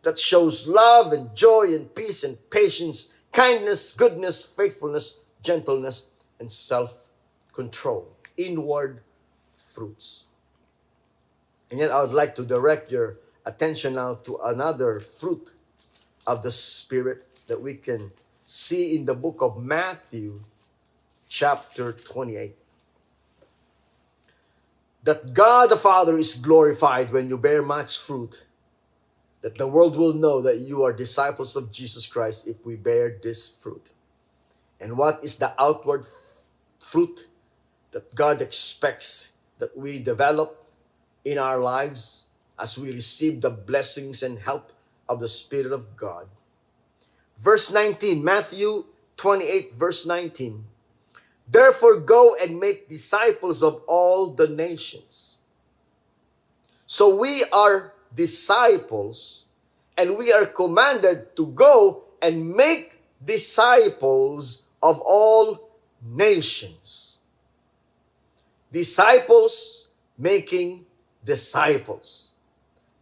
that 0.03 0.19
shows 0.19 0.67
love 0.67 1.13
and 1.13 1.35
joy 1.35 1.75
and 1.75 1.95
peace 1.95 2.25
and 2.25 2.39
patience, 2.51 3.13
kindness, 3.33 3.95
goodness, 3.95 4.45
faithfulness, 4.45 5.25
gentleness, 5.43 6.11
and 6.39 6.51
self 6.51 7.11
control. 7.53 8.09
Inward 8.37 9.03
fruits. 9.55 10.27
And 11.71 11.79
yet, 11.79 11.91
I 11.91 12.03
would 12.03 12.13
like 12.13 12.35
to 12.37 12.45
direct 12.45 12.91
your 12.91 13.19
attention 13.45 13.95
now 13.95 14.15
to 14.25 14.39
another 14.43 15.01
fruit 15.01 15.53
of 16.27 16.43
the 16.43 16.51
Spirit 16.51 17.25
that 17.47 17.61
we 17.61 17.75
can 17.75 18.11
see 18.45 18.97
in 18.97 19.05
the 19.05 19.15
book 19.15 19.39
of 19.41 19.63
Matthew, 19.63 20.43
chapter 21.29 21.93
28. 21.93 22.57
That 25.05 25.33
God 25.33 25.71
the 25.71 25.77
Father 25.77 26.17
is 26.17 26.35
glorified 26.35 27.13
when 27.13 27.29
you 27.29 27.39
bear 27.39 27.63
much 27.63 27.99
fruit, 27.99 28.45
that 29.41 29.57
the 29.57 29.67
world 29.67 29.97
will 29.97 30.13
know 30.13 30.43
that 30.43 30.59
you 30.59 30.85
are 30.85 30.93
disciples 30.93 31.57
of 31.57 31.73
Jesus 31.73 32.07
Christ 32.07 32.49
if 32.49 32.65
we 32.67 32.77
bear 32.77 33.17
this 33.23 33.49
fruit. 33.49 33.91
And 34.81 34.97
what 34.97 35.23
is 35.23 35.39
the 35.39 35.53
outward 35.61 36.07
fruit 36.79 37.29
that 37.93 38.15
God 38.15 38.41
expects 38.41 39.37
that 39.59 39.77
we 39.77 39.99
develop 39.99 40.67
in 41.25 41.37
our 41.37 41.59
lives 41.59 42.27
as 42.59 42.79
we 42.79 42.91
receive 42.91 43.41
the 43.41 43.51
blessings 43.51 44.23
and 44.23 44.39
help 44.39 44.73
of 45.09 45.21
the 45.21 45.29
Spirit 45.29 45.73
of 45.73 45.97
God? 45.97 46.27
Verse 47.37 47.73
19, 47.73 48.25
Matthew 48.25 48.85
28, 49.17 49.75
verse 49.75 50.07
19. 50.07 50.65
Therefore, 51.47 52.01
go 52.01 52.37
and 52.41 52.59
make 52.59 52.89
disciples 52.89 53.63
of 53.63 53.83
all 53.87 54.33
the 54.33 54.49
nations. 54.49 55.41
So 56.87 57.19
we 57.21 57.45
are 57.53 57.93
disciples, 58.15 59.47
and 59.99 60.17
we 60.17 60.33
are 60.33 60.47
commanded 60.47 61.37
to 61.37 61.47
go 61.49 62.05
and 62.23 62.55
make 62.55 63.01
disciples 63.25 64.70
of 64.83 65.01
all 65.01 65.71
nations. 66.03 67.19
Disciples 68.73 69.89
making 70.17 70.87
disciples. 71.25 72.35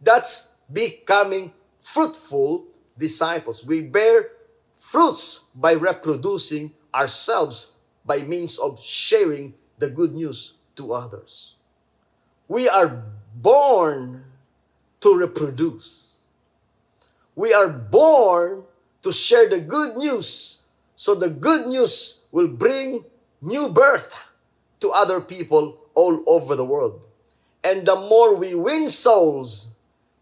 That's 0.01 0.55
becoming 0.71 1.53
fruitful 1.81 2.65
disciples. 2.97 3.65
We 3.65 3.81
bear 3.81 4.31
fruits 4.75 5.47
by 5.55 5.73
reproducing 5.73 6.73
ourselves 6.93 7.75
by 8.05 8.19
means 8.19 8.57
of 8.57 8.81
sharing 8.81 9.53
the 9.77 9.89
good 9.89 10.13
news 10.13 10.57
to 10.75 10.93
others. 10.93 11.55
We 12.47 12.67
are 12.67 13.03
born 13.35 14.23
to 15.01 15.15
reproduce. 15.15 16.27
We 17.35 17.53
are 17.53 17.69
born 17.69 18.63
to 19.03 19.11
share 19.11 19.47
the 19.47 19.59
good 19.59 19.95
news 19.95 20.58
so 20.99 21.15
the 21.15 21.29
good 21.29 21.65
news 21.65 22.25
will 22.29 22.49
bring 22.49 23.05
new 23.41 23.69
birth 23.69 24.19
to 24.81 24.91
other 24.91 25.21
people 25.21 25.77
all 25.95 26.21
over 26.27 26.57
the 26.57 26.65
world. 26.65 26.99
And 27.63 27.85
the 27.87 27.95
more 27.95 28.35
we 28.35 28.53
win 28.53 28.89
souls, 28.89 29.75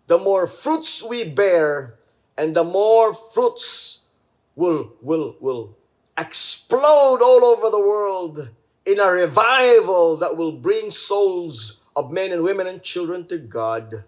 the 0.05 0.19
more 0.19 0.45
fruits 0.45 1.03
we 1.03 1.27
bear, 1.27 1.95
and 2.37 2.55
the 2.55 2.63
more 2.63 3.11
fruits 3.15 4.09
will, 4.55 4.93
will, 5.01 5.35
will 5.39 5.75
explode 6.15 7.23
all 7.23 7.43
over 7.43 7.71
the 7.71 7.79
world 7.79 8.47
in 8.85 8.99
a 8.99 9.09
revival 9.09 10.15
that 10.17 10.37
will 10.37 10.51
bring 10.51 10.91
souls 10.91 11.81
of 11.95 12.11
men 12.11 12.31
and 12.31 12.43
women 12.43 12.67
and 12.67 12.83
children 12.83 13.25
to 13.25 13.39
God 13.39 14.03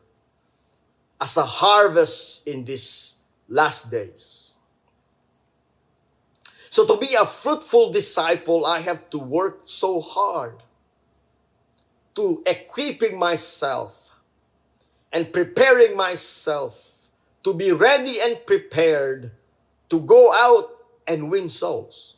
as 1.19 1.35
a 1.35 1.45
harvest 1.45 2.47
in 2.47 2.63
these 2.63 3.21
last 3.47 3.89
days. 3.89 4.48
So 6.69 6.85
to 6.85 6.97
be 6.97 7.15
a 7.19 7.25
fruitful 7.25 7.91
disciple, 7.91 8.65
I 8.65 8.81
have 8.81 9.09
to 9.09 9.17
work 9.17 9.61
so 9.65 10.01
hard 10.01 10.61
to 12.15 12.43
equipping 12.45 13.17
myself 13.17 14.15
and 15.11 15.33
preparing 15.33 15.97
myself 15.97 17.09
to 17.43 17.53
be 17.53 17.71
ready 17.71 18.17
and 18.21 18.45
prepared 18.45 19.31
to 19.89 19.99
go 20.01 20.31
out 20.31 20.69
and 21.07 21.31
win 21.31 21.49
souls, 21.49 22.17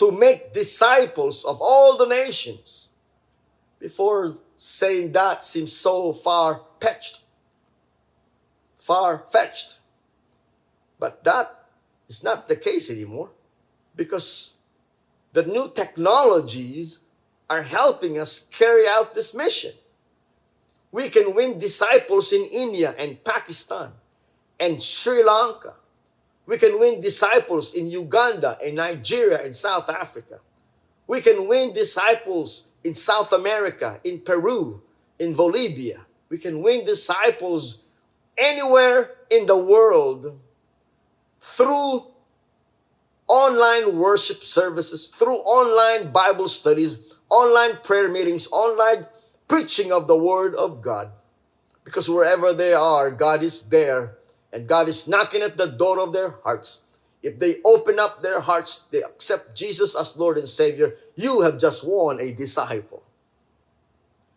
to 0.00 0.10
make 0.10 0.52
disciples 0.52 1.44
of 1.44 1.60
all 1.60 1.96
the 1.96 2.06
nations. 2.06 2.90
Before 3.78 4.34
saying 4.56 5.12
that 5.12 5.44
seems 5.44 5.72
so 5.72 6.12
far 6.12 6.62
fetched, 6.80 7.20
far 8.78 9.24
fetched. 9.30 9.78
But 10.98 11.22
that 11.22 11.66
is 12.08 12.24
not 12.24 12.48
the 12.48 12.56
case 12.56 12.90
anymore 12.90 13.30
because 13.96 14.58
the 15.32 15.44
new 15.44 15.70
technologies 15.74 17.04
are 17.48 17.62
helping 17.62 18.18
us 18.18 18.48
carry 18.48 18.86
out 18.86 19.14
this 19.14 19.34
mission. 19.34 19.72
We 20.92 21.08
can 21.08 21.34
win 21.34 21.58
disciples 21.58 22.32
in 22.32 22.44
India 22.52 22.94
and 22.98 23.22
Pakistan 23.22 23.92
and 24.58 24.80
Sri 24.80 25.22
Lanka. 25.22 25.74
We 26.46 26.58
can 26.58 26.78
win 26.78 27.00
disciples 27.00 27.74
in 27.74 27.90
Uganda 27.90 28.56
and 28.64 28.76
Nigeria 28.76 29.42
and 29.42 29.54
South 29.54 29.90
Africa. 29.90 30.40
We 31.06 31.20
can 31.20 31.48
win 31.48 31.72
disciples 31.72 32.70
in 32.82 32.94
South 32.94 33.32
America, 33.32 34.00
in 34.04 34.20
Peru, 34.20 34.82
in 35.18 35.34
Bolivia. 35.34 36.06
We 36.28 36.38
can 36.38 36.62
win 36.62 36.84
disciples 36.84 37.86
anywhere 38.36 39.10
in 39.30 39.46
the 39.46 39.56
world 39.56 40.38
through 41.40 42.06
online 43.28 43.98
worship 43.98 44.42
services, 44.42 45.08
through 45.08 45.38
online 45.38 46.12
Bible 46.12 46.48
studies, 46.48 47.12
online 47.28 47.78
prayer 47.82 48.08
meetings, 48.08 48.48
online 48.52 49.06
preaching 49.48 49.92
of 49.92 50.06
the 50.06 50.16
Word 50.16 50.54
of 50.54 50.82
God. 50.82 51.10
Because 51.84 52.08
wherever 52.08 52.52
they 52.52 52.72
are, 52.72 53.10
God 53.10 53.42
is 53.42 53.68
there 53.68 54.18
and 54.52 54.66
God 54.66 54.88
is 54.88 55.08
knocking 55.08 55.42
at 55.42 55.56
the 55.56 55.66
door 55.66 56.00
of 56.00 56.12
their 56.12 56.30
hearts. 56.42 56.86
If 57.22 57.38
they 57.38 57.56
open 57.64 57.98
up 57.98 58.22
their 58.22 58.40
hearts, 58.40 58.86
they 58.86 59.02
accept 59.02 59.56
Jesus 59.56 59.98
as 59.98 60.16
Lord 60.16 60.38
and 60.38 60.48
Savior, 60.48 60.96
you 61.14 61.42
have 61.42 61.58
just 61.58 61.86
won 61.86 62.20
a 62.20 62.32
disciple. 62.32 63.02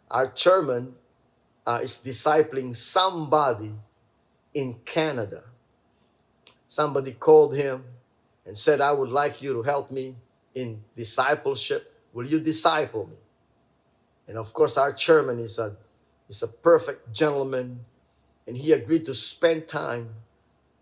Our 0.10 0.28
chairman 0.32 0.96
uh, 1.66 1.80
is 1.84 2.04
discipling 2.04 2.76
somebody 2.76 3.74
in 4.54 4.80
Canada. 4.86 5.44
Somebody 6.68 7.14
called 7.14 7.56
him 7.56 7.84
and 8.50 8.58
said, 8.58 8.82
I 8.82 8.92
would 8.92 9.12
like 9.12 9.44
you 9.44 9.54
to 9.54 9.62
help 9.62 9.92
me 9.92 10.16
in 10.56 10.82
discipleship. 10.96 11.94
Will 12.14 12.26
you 12.26 12.40
disciple 12.40 13.06
me? 13.06 13.18
And 14.28 14.40
of 14.40 14.54
course, 14.54 14.76
our 14.76 14.92
chairman 14.92 15.38
is 15.38 15.60
a, 15.60 15.78
is 16.28 16.42
a 16.42 16.48
perfect 16.48 17.14
gentleman, 17.14 17.82
and 18.48 18.58
he 18.58 18.72
agreed 18.72 19.06
to 19.06 19.14
spend 19.14 19.68
time 19.68 20.10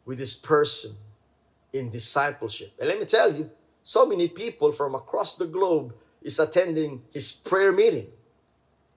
with 0.05 0.17
this 0.17 0.33
person 0.33 0.95
in 1.73 1.89
discipleship. 1.89 2.71
And 2.79 2.87
let 2.87 2.99
me 2.99 3.05
tell 3.05 3.35
you, 3.35 3.51
so 3.83 4.05
many 4.05 4.29
people 4.29 4.71
from 4.71 4.95
across 4.95 5.35
the 5.35 5.45
globe 5.45 5.93
is 6.21 6.39
attending 6.39 7.01
his 7.11 7.33
prayer 7.33 7.73
meeting. 7.73 8.07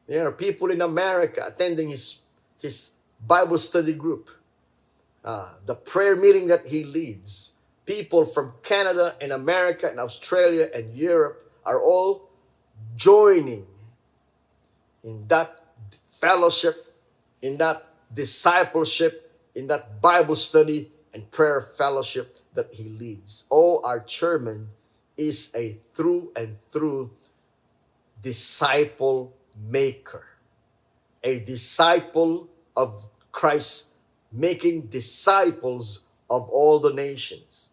There 0.06 0.24
are 0.28 0.33
people 0.33 0.70
in 0.70 0.80
America 0.80 1.42
attending 1.44 1.88
his, 1.88 2.22
his 2.62 2.98
Bible 3.26 3.59
study 3.59 3.94
group, 3.94 4.30
uh, 5.24 5.54
the 5.66 5.74
prayer 5.74 6.14
meeting 6.14 6.46
that 6.46 6.66
he 6.66 6.85
leads 6.85 7.56
people 7.90 8.24
from 8.24 8.53
Canada 8.62 9.16
and 9.20 9.33
America 9.33 9.90
and 9.90 9.98
Australia 9.98 10.70
and 10.72 10.94
Europe 10.94 11.50
are 11.66 11.83
all 11.83 12.31
joining 12.94 13.66
in 15.03 15.26
that 15.26 15.50
fellowship, 16.09 16.94
in 17.42 17.59
that 17.59 17.85
discipleship, 18.14 19.37
in 19.57 19.66
that 19.66 20.00
Bible 20.00 20.37
study 20.37 20.88
and 21.12 21.29
prayer 21.33 21.61
fellowship 21.61 22.38
that 22.55 22.72
he 22.72 22.85
leads. 22.90 23.48
Oh, 23.50 23.81
our 23.83 23.98
chairman 23.98 24.68
is 25.16 25.53
a 25.57 25.72
through 25.72 26.31
and 26.37 26.61
through 26.70 27.11
disciple 28.22 29.35
maker, 29.59 30.26
a 31.24 31.40
disciple 31.40 32.48
of 32.76 33.07
Christ, 33.33 33.94
making 34.31 34.83
disciples 34.87 36.07
of 36.31 36.48
all 36.50 36.79
the 36.79 36.92
nations. 36.92 37.69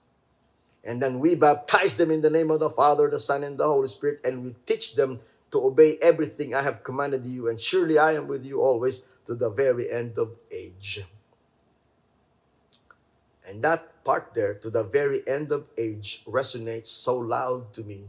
And 0.88 1.02
then 1.02 1.20
we 1.20 1.36
baptize 1.36 1.98
them 1.98 2.12
in 2.12 2.22
the 2.22 2.30
name 2.30 2.50
of 2.50 2.62
the 2.62 2.70
Father, 2.70 3.10
the 3.10 3.20
Son, 3.20 3.44
and 3.44 3.58
the 3.58 3.68
Holy 3.68 3.90
Spirit, 3.90 4.22
and 4.24 4.44
we 4.44 4.56
teach 4.66 4.96
them 4.96 5.20
to 5.52 5.66
obey 5.66 5.98
everything 6.02 6.56
I 6.56 6.62
have 6.62 6.82
commanded 6.82 7.28
you, 7.28 7.50
and 7.50 7.60
surely 7.60 8.00
I 8.00 8.14
am 8.14 8.28
with 8.28 8.46
you 8.46 8.62
always 8.62 9.06
to 9.26 9.36
the 9.36 9.50
very 9.50 9.92
end 9.92 10.18
of 10.18 10.32
age. 10.50 11.04
And 13.46 13.62
that 13.64 14.04
part 14.06 14.32
there, 14.34 14.54
to 14.56 14.70
the 14.70 14.84
very 14.84 15.28
end 15.28 15.52
of 15.52 15.66
age, 15.78 16.24
resonates 16.26 16.88
so 16.88 17.18
loud 17.18 17.74
to 17.74 17.84
me 17.84 18.06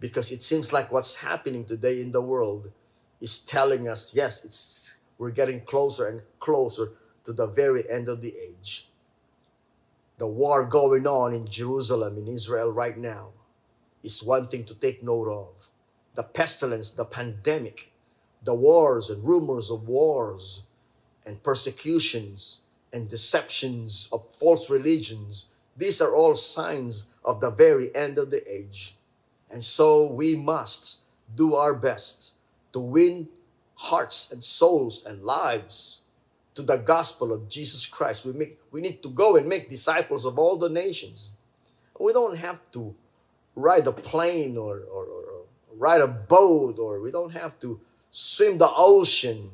because 0.00 0.32
it 0.32 0.42
seems 0.42 0.72
like 0.72 0.90
what's 0.90 1.22
happening 1.22 1.64
today 1.64 2.02
in 2.02 2.10
the 2.10 2.20
world 2.20 2.72
is 3.20 3.38
telling 3.40 3.86
us, 3.86 4.14
yes, 4.14 4.44
it's 4.44 4.98
we're 5.16 5.30
getting 5.30 5.60
closer 5.60 6.08
and 6.08 6.22
closer 6.40 6.90
to 7.22 7.32
the 7.32 7.46
very 7.46 7.88
end 7.88 8.08
of 8.08 8.20
the 8.20 8.34
age. 8.34 8.88
The 10.18 10.26
war 10.26 10.64
going 10.64 11.06
on 11.06 11.32
in 11.32 11.48
Jerusalem, 11.48 12.18
in 12.18 12.28
Israel 12.28 12.70
right 12.70 12.96
now, 12.96 13.28
is 14.02 14.22
one 14.22 14.46
thing 14.46 14.64
to 14.64 14.74
take 14.74 15.02
note 15.02 15.28
of. 15.28 15.68
The 16.14 16.22
pestilence, 16.22 16.90
the 16.90 17.04
pandemic, 17.04 17.92
the 18.42 18.54
wars 18.54 19.08
and 19.10 19.24
rumors 19.24 19.70
of 19.70 19.88
wars 19.88 20.66
and 21.24 21.42
persecutions 21.42 22.62
and 22.92 23.08
deceptions 23.08 24.08
of 24.12 24.30
false 24.30 24.68
religions, 24.68 25.52
these 25.76 26.00
are 26.00 26.14
all 26.14 26.34
signs 26.34 27.14
of 27.24 27.40
the 27.40 27.50
very 27.50 27.94
end 27.94 28.18
of 28.18 28.30
the 28.30 28.42
age. 28.52 28.96
And 29.50 29.64
so 29.64 30.04
we 30.04 30.36
must 30.36 31.04
do 31.34 31.54
our 31.54 31.74
best 31.74 32.34
to 32.72 32.80
win 32.80 33.28
hearts 33.74 34.30
and 34.30 34.44
souls 34.44 35.04
and 35.06 35.22
lives 35.22 36.04
to 36.54 36.62
the 36.62 36.76
gospel 36.76 37.32
of 37.32 37.48
Jesus 37.48 37.86
Christ. 37.86 38.26
We, 38.26 38.32
make, 38.32 38.58
we 38.70 38.80
need 38.80 39.02
to 39.02 39.08
go 39.08 39.36
and 39.36 39.48
make 39.48 39.70
disciples 39.70 40.24
of 40.24 40.38
all 40.38 40.56
the 40.56 40.68
nations. 40.68 41.32
We 41.98 42.12
don't 42.12 42.36
have 42.36 42.60
to 42.72 42.94
ride 43.54 43.86
a 43.86 43.92
plane 43.92 44.56
or, 44.56 44.78
or, 44.78 45.04
or, 45.04 45.22
or 45.22 45.42
ride 45.76 46.00
a 46.00 46.06
boat 46.06 46.78
or 46.78 47.00
we 47.00 47.10
don't 47.10 47.32
have 47.32 47.58
to 47.60 47.80
swim 48.10 48.58
the 48.58 48.70
ocean 48.70 49.50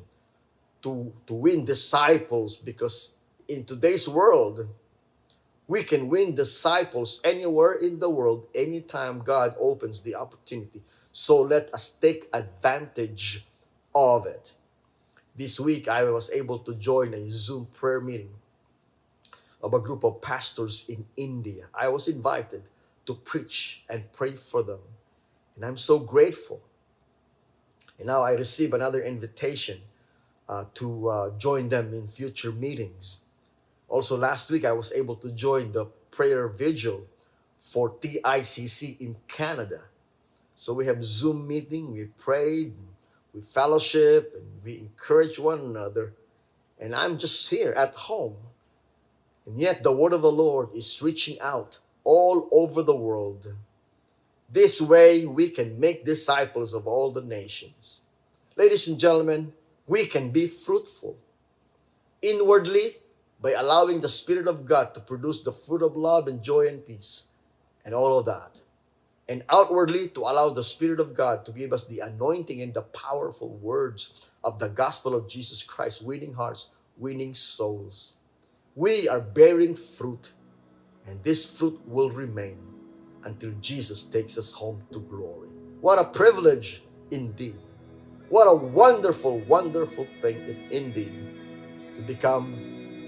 to, 0.81 1.13
to 1.27 1.33
win 1.33 1.65
disciples 1.65 2.57
because 2.57 3.17
in 3.47 3.63
today's 3.63 4.07
world, 4.07 4.67
we 5.67 5.83
can 5.83 6.09
win 6.09 6.35
disciples 6.35 7.21
anywhere 7.23 7.73
in 7.73 7.99
the 7.99 8.09
world, 8.09 8.47
anytime 8.55 9.19
God 9.19 9.55
opens 9.59 10.01
the 10.01 10.15
opportunity. 10.15 10.81
So 11.11 11.41
let 11.41 11.73
us 11.73 11.97
take 11.97 12.27
advantage 12.33 13.45
of 13.93 14.25
it. 14.25 14.53
This 15.39 15.57
week, 15.57 15.87
I 15.87 16.03
was 16.03 16.29
able 16.31 16.59
to 16.59 16.75
join 16.75 17.13
a 17.13 17.29
Zoom 17.29 17.67
prayer 17.67 18.01
meeting 18.01 18.31
of 19.63 19.73
a 19.73 19.79
group 19.79 20.03
of 20.03 20.21
pastors 20.21 20.89
in 20.89 21.05
India. 21.15 21.69
I 21.73 21.87
was 21.87 22.09
invited 22.09 22.63
to 23.05 23.13
preach 23.13 23.85
and 23.89 24.11
pray 24.11 24.33
for 24.33 24.63
them. 24.63 24.79
And 25.55 25.63
I'm 25.63 25.77
so 25.77 25.97
grateful. 25.97 26.59
And 27.97 28.07
now 28.07 28.21
I 28.21 28.33
receive 28.33 28.73
another 28.73 29.01
invitation 29.01 29.77
uh, 30.49 30.65
to 30.73 31.07
uh, 31.07 31.37
join 31.37 31.69
them 31.69 31.93
in 31.93 32.09
future 32.09 32.51
meetings. 32.51 33.23
Also, 33.87 34.17
last 34.17 34.51
week 34.51 34.65
I 34.65 34.73
was 34.73 34.91
able 34.91 35.15
to 35.15 35.31
join 35.31 35.71
the 35.71 35.85
prayer 36.11 36.49
vigil 36.49 37.07
for 37.61 37.91
TICC 37.91 38.99
in 38.99 39.15
Canada. 39.29 39.83
So 40.53 40.73
we 40.73 40.85
have 40.87 41.01
Zoom 41.01 41.47
meeting, 41.47 41.93
we 41.93 42.07
prayed, 42.17 42.73
we 43.33 43.41
fellowship, 43.41 44.33
and 44.35 44.63
we 44.63 44.79
encourage 44.79 45.39
one 45.39 45.59
another. 45.59 46.13
And 46.79 46.95
I'm 46.95 47.17
just 47.17 47.49
here 47.49 47.71
at 47.73 47.93
home. 47.93 48.37
And 49.45 49.59
yet 49.59 49.83
the 49.83 49.91
word 49.91 50.13
of 50.13 50.21
the 50.21 50.31
Lord 50.31 50.69
is 50.73 51.01
reaching 51.01 51.39
out 51.41 51.79
all 52.03 52.47
over 52.51 52.81
the 52.81 52.95
world. 52.95 53.53
This 54.51 54.81
way 54.81 55.25
we 55.25 55.49
can 55.49 55.79
make 55.79 56.05
disciples 56.05 56.73
of 56.73 56.87
all 56.87 57.11
the 57.11 57.21
nations. 57.21 58.01
Ladies 58.55 58.87
and 58.87 58.99
gentlemen, 58.99 59.53
we 59.87 60.05
can 60.05 60.31
be 60.31 60.47
fruitful 60.47 61.17
inwardly 62.21 62.91
by 63.41 63.51
allowing 63.51 64.01
the 64.01 64.09
Spirit 64.09 64.47
of 64.47 64.65
God 64.65 64.93
to 64.93 64.99
produce 64.99 65.41
the 65.41 65.51
fruit 65.51 65.81
of 65.81 65.95
love 65.95 66.27
and 66.27 66.43
joy 66.43 66.67
and 66.67 66.85
peace 66.85 67.29
and 67.85 67.93
all 67.95 68.17
of 68.17 68.25
that. 68.25 68.58
And 69.29 69.43
outwardly 69.47 70.09
to 70.09 70.21
allow 70.21 70.49
the 70.49 70.63
Spirit 70.63 70.99
of 70.99 71.13
God 71.13 71.45
to 71.45 71.51
give 71.51 71.71
us 71.71 71.85
the 71.85 71.99
anointing 71.99 72.63
and 72.63 72.73
the 72.73 72.81
powerful 72.81 73.49
words 73.61 74.31
of 74.43 74.57
the 74.57 74.69
gospel 74.69 75.13
of 75.13 75.29
Jesus 75.29 75.61
Christ, 75.61 76.03
winning 76.03 76.33
hearts, 76.33 76.75
winning 76.97 77.35
souls. 77.35 78.17
We 78.75 79.07
are 79.07 79.21
bearing 79.21 79.75
fruit, 79.75 80.33
and 81.05 81.21
this 81.21 81.45
fruit 81.45 81.79
will 81.85 82.09
remain 82.09 82.57
until 83.23 83.51
Jesus 83.61 84.03
takes 84.05 84.37
us 84.37 84.51
home 84.53 84.81
to 84.91 84.99
glory. 84.99 85.49
What 85.79 85.99
a 85.99 86.05
privilege 86.05 86.81
indeed. 87.11 87.55
What 88.29 88.45
a 88.45 88.55
wonderful, 88.55 89.39
wonderful 89.45 90.07
thing 90.21 90.67
indeed 90.71 91.13
to 91.95 92.01
become 92.01 92.53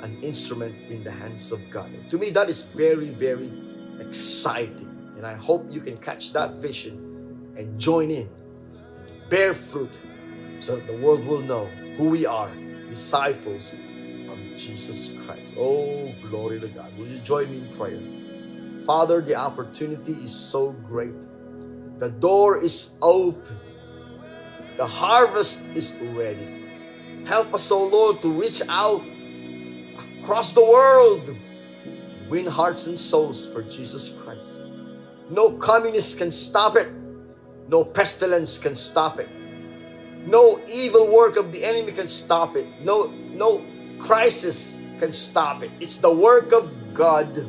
an 0.01 0.21
instrument 0.21 0.75
in 0.91 1.03
the 1.03 1.11
hands 1.11 1.51
of 1.51 1.69
God. 1.69 1.89
And 1.89 2.09
to 2.11 2.17
me, 2.17 2.29
that 2.31 2.49
is 2.49 2.63
very, 2.63 3.09
very 3.09 3.51
exciting. 3.99 4.90
And 5.21 5.29
I 5.29 5.35
hope 5.35 5.67
you 5.69 5.81
can 5.81 5.97
catch 5.97 6.33
that 6.33 6.55
vision 6.55 7.53
and 7.55 7.79
join 7.79 8.09
in 8.09 8.27
and 9.05 9.29
bear 9.29 9.53
fruit 9.53 9.99
so 10.59 10.77
that 10.77 10.87
the 10.87 10.97
world 10.97 11.23
will 11.27 11.43
know 11.43 11.67
who 11.95 12.09
we 12.09 12.25
are, 12.25 12.49
disciples 12.89 13.71
of 14.31 14.39
Jesus 14.57 15.13
Christ. 15.23 15.57
Oh, 15.59 16.11
glory 16.27 16.59
to 16.59 16.67
God. 16.69 16.97
Will 16.97 17.05
you 17.05 17.19
join 17.19 17.51
me 17.51 17.59
in 17.59 17.77
prayer? 17.77 18.01
Father, 18.83 19.21
the 19.21 19.35
opportunity 19.35 20.13
is 20.13 20.33
so 20.33 20.71
great. 20.71 21.13
The 21.99 22.09
door 22.09 22.57
is 22.57 22.97
open. 23.03 23.59
The 24.75 24.87
harvest 24.87 25.69
is 25.75 25.99
ready. 26.01 26.65
Help 27.27 27.53
us, 27.53 27.71
O 27.71 27.77
oh 27.77 27.87
Lord, 27.89 28.23
to 28.23 28.31
reach 28.33 28.63
out 28.67 29.05
across 30.17 30.53
the 30.53 30.65
world 30.65 31.29
and 31.29 32.27
win 32.27 32.47
hearts 32.47 32.87
and 32.87 32.97
souls 32.97 33.45
for 33.45 33.61
Jesus 33.61 34.17
Christ. 34.17 34.65
No 35.31 35.51
communist 35.53 36.17
can 36.17 36.29
stop 36.29 36.75
it. 36.75 36.91
No 37.69 37.85
pestilence 37.85 38.59
can 38.59 38.75
stop 38.75 39.17
it. 39.17 39.29
No 40.27 40.61
evil 40.67 41.09
work 41.09 41.37
of 41.37 41.53
the 41.53 41.63
enemy 41.63 41.93
can 41.93 42.07
stop 42.07 42.57
it. 42.57 42.67
No, 42.81 43.07
no 43.07 43.65
crisis 43.97 44.81
can 44.99 45.13
stop 45.13 45.63
it. 45.63 45.71
It's 45.79 46.01
the 46.01 46.13
work 46.13 46.51
of 46.51 46.93
God 46.93 47.47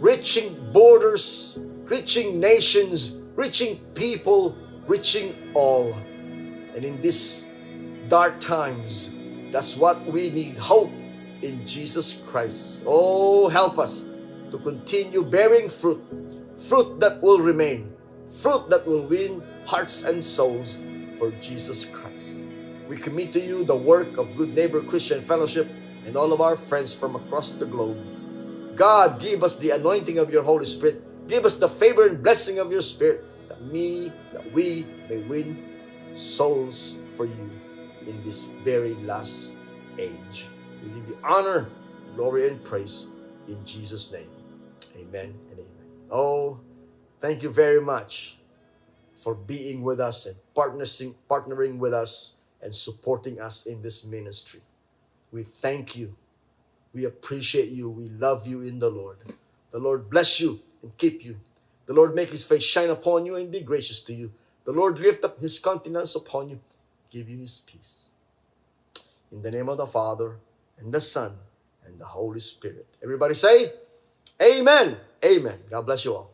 reaching 0.00 0.72
borders, 0.72 1.60
reaching 1.84 2.40
nations, 2.40 3.22
reaching 3.36 3.76
people, 3.94 4.56
reaching 4.88 5.52
all. 5.54 5.94
And 6.74 6.84
in 6.84 7.00
these 7.00 7.46
dark 8.08 8.40
times, 8.40 9.14
that's 9.52 9.76
what 9.76 10.04
we 10.04 10.30
need 10.30 10.58
hope 10.58 10.90
in 11.42 11.64
Jesus 11.64 12.24
Christ. 12.26 12.82
Oh, 12.86 13.48
help 13.48 13.78
us 13.78 14.08
to 14.50 14.58
continue 14.58 15.22
bearing 15.22 15.68
fruit, 15.68 16.02
fruit 16.68 17.00
that 17.00 17.22
will 17.22 17.40
remain, 17.40 17.92
fruit 18.28 18.70
that 18.70 18.86
will 18.86 19.02
win 19.02 19.42
hearts 19.66 20.04
and 20.04 20.22
souls 20.22 20.78
for 21.18 21.30
Jesus 21.42 21.84
Christ. 21.84 22.46
We 22.88 22.96
commit 22.96 23.32
to 23.34 23.40
you 23.40 23.64
the 23.64 23.76
work 23.76 24.18
of 24.18 24.36
Good 24.36 24.54
Neighbor 24.54 24.82
Christian 24.82 25.22
Fellowship 25.22 25.68
and 26.06 26.16
all 26.16 26.32
of 26.32 26.40
our 26.40 26.56
friends 26.56 26.94
from 26.94 27.16
across 27.16 27.52
the 27.52 27.66
globe. 27.66 27.98
God, 28.76 29.20
give 29.20 29.42
us 29.42 29.58
the 29.58 29.70
anointing 29.70 30.18
of 30.18 30.30
your 30.30 30.42
Holy 30.42 30.64
Spirit. 30.64 31.02
Give 31.28 31.44
us 31.44 31.58
the 31.58 31.68
favor 31.68 32.06
and 32.06 32.22
blessing 32.22 32.58
of 32.58 32.70
your 32.70 32.80
Spirit 32.80 33.24
that 33.48 33.62
me, 33.62 34.12
that 34.32 34.52
we 34.52 34.86
may 35.08 35.18
win 35.18 35.62
souls 36.14 37.00
for 37.16 37.26
you 37.26 37.50
in 38.06 38.22
this 38.24 38.46
very 38.64 38.94
last 39.04 39.54
age. 39.98 40.48
We 40.82 40.90
give 40.90 41.08
you 41.08 41.18
honor, 41.22 41.70
glory, 42.16 42.48
and 42.48 42.62
praise 42.64 43.10
in 43.46 43.64
Jesus' 43.64 44.12
name. 44.12 44.30
Amen. 44.96 45.41
Oh, 46.12 46.60
thank 47.20 47.42
you 47.42 47.48
very 47.48 47.80
much 47.80 48.36
for 49.16 49.34
being 49.34 49.82
with 49.82 49.98
us 49.98 50.26
and 50.26 50.36
partnering, 50.54 51.14
partnering 51.30 51.78
with 51.78 51.94
us 51.94 52.36
and 52.60 52.74
supporting 52.74 53.40
us 53.40 53.64
in 53.64 53.80
this 53.80 54.04
ministry. 54.04 54.60
We 55.32 55.42
thank 55.42 55.96
you. 55.96 56.14
We 56.92 57.06
appreciate 57.06 57.70
you. 57.70 57.88
We 57.88 58.10
love 58.10 58.46
you 58.46 58.60
in 58.60 58.78
the 58.78 58.90
Lord. 58.90 59.16
The 59.70 59.78
Lord 59.78 60.10
bless 60.10 60.38
you 60.38 60.60
and 60.82 60.94
keep 60.98 61.24
you. 61.24 61.40
The 61.86 61.94
Lord 61.94 62.14
make 62.14 62.28
his 62.28 62.44
face 62.44 62.62
shine 62.62 62.90
upon 62.90 63.24
you 63.24 63.36
and 63.36 63.50
be 63.50 63.60
gracious 63.60 64.04
to 64.04 64.12
you. 64.14 64.32
The 64.64 64.72
Lord 64.72 64.98
lift 64.98 65.24
up 65.24 65.40
his 65.40 65.58
countenance 65.58 66.14
upon 66.14 66.50
you, 66.50 66.60
give 67.10 67.28
you 67.30 67.38
his 67.38 67.58
peace. 67.66 68.12
In 69.32 69.40
the 69.40 69.50
name 69.50 69.70
of 69.70 69.78
the 69.78 69.86
Father, 69.86 70.36
and 70.78 70.92
the 70.92 71.00
Son, 71.00 71.32
and 71.86 71.98
the 71.98 72.04
Holy 72.04 72.38
Spirit. 72.38 72.86
Everybody 73.02 73.34
say, 73.34 73.72
Amen. 74.40 74.96
Amen. 75.24 75.58
God 75.70 75.86
bless 75.86 76.04
you 76.04 76.14
all. 76.14 76.31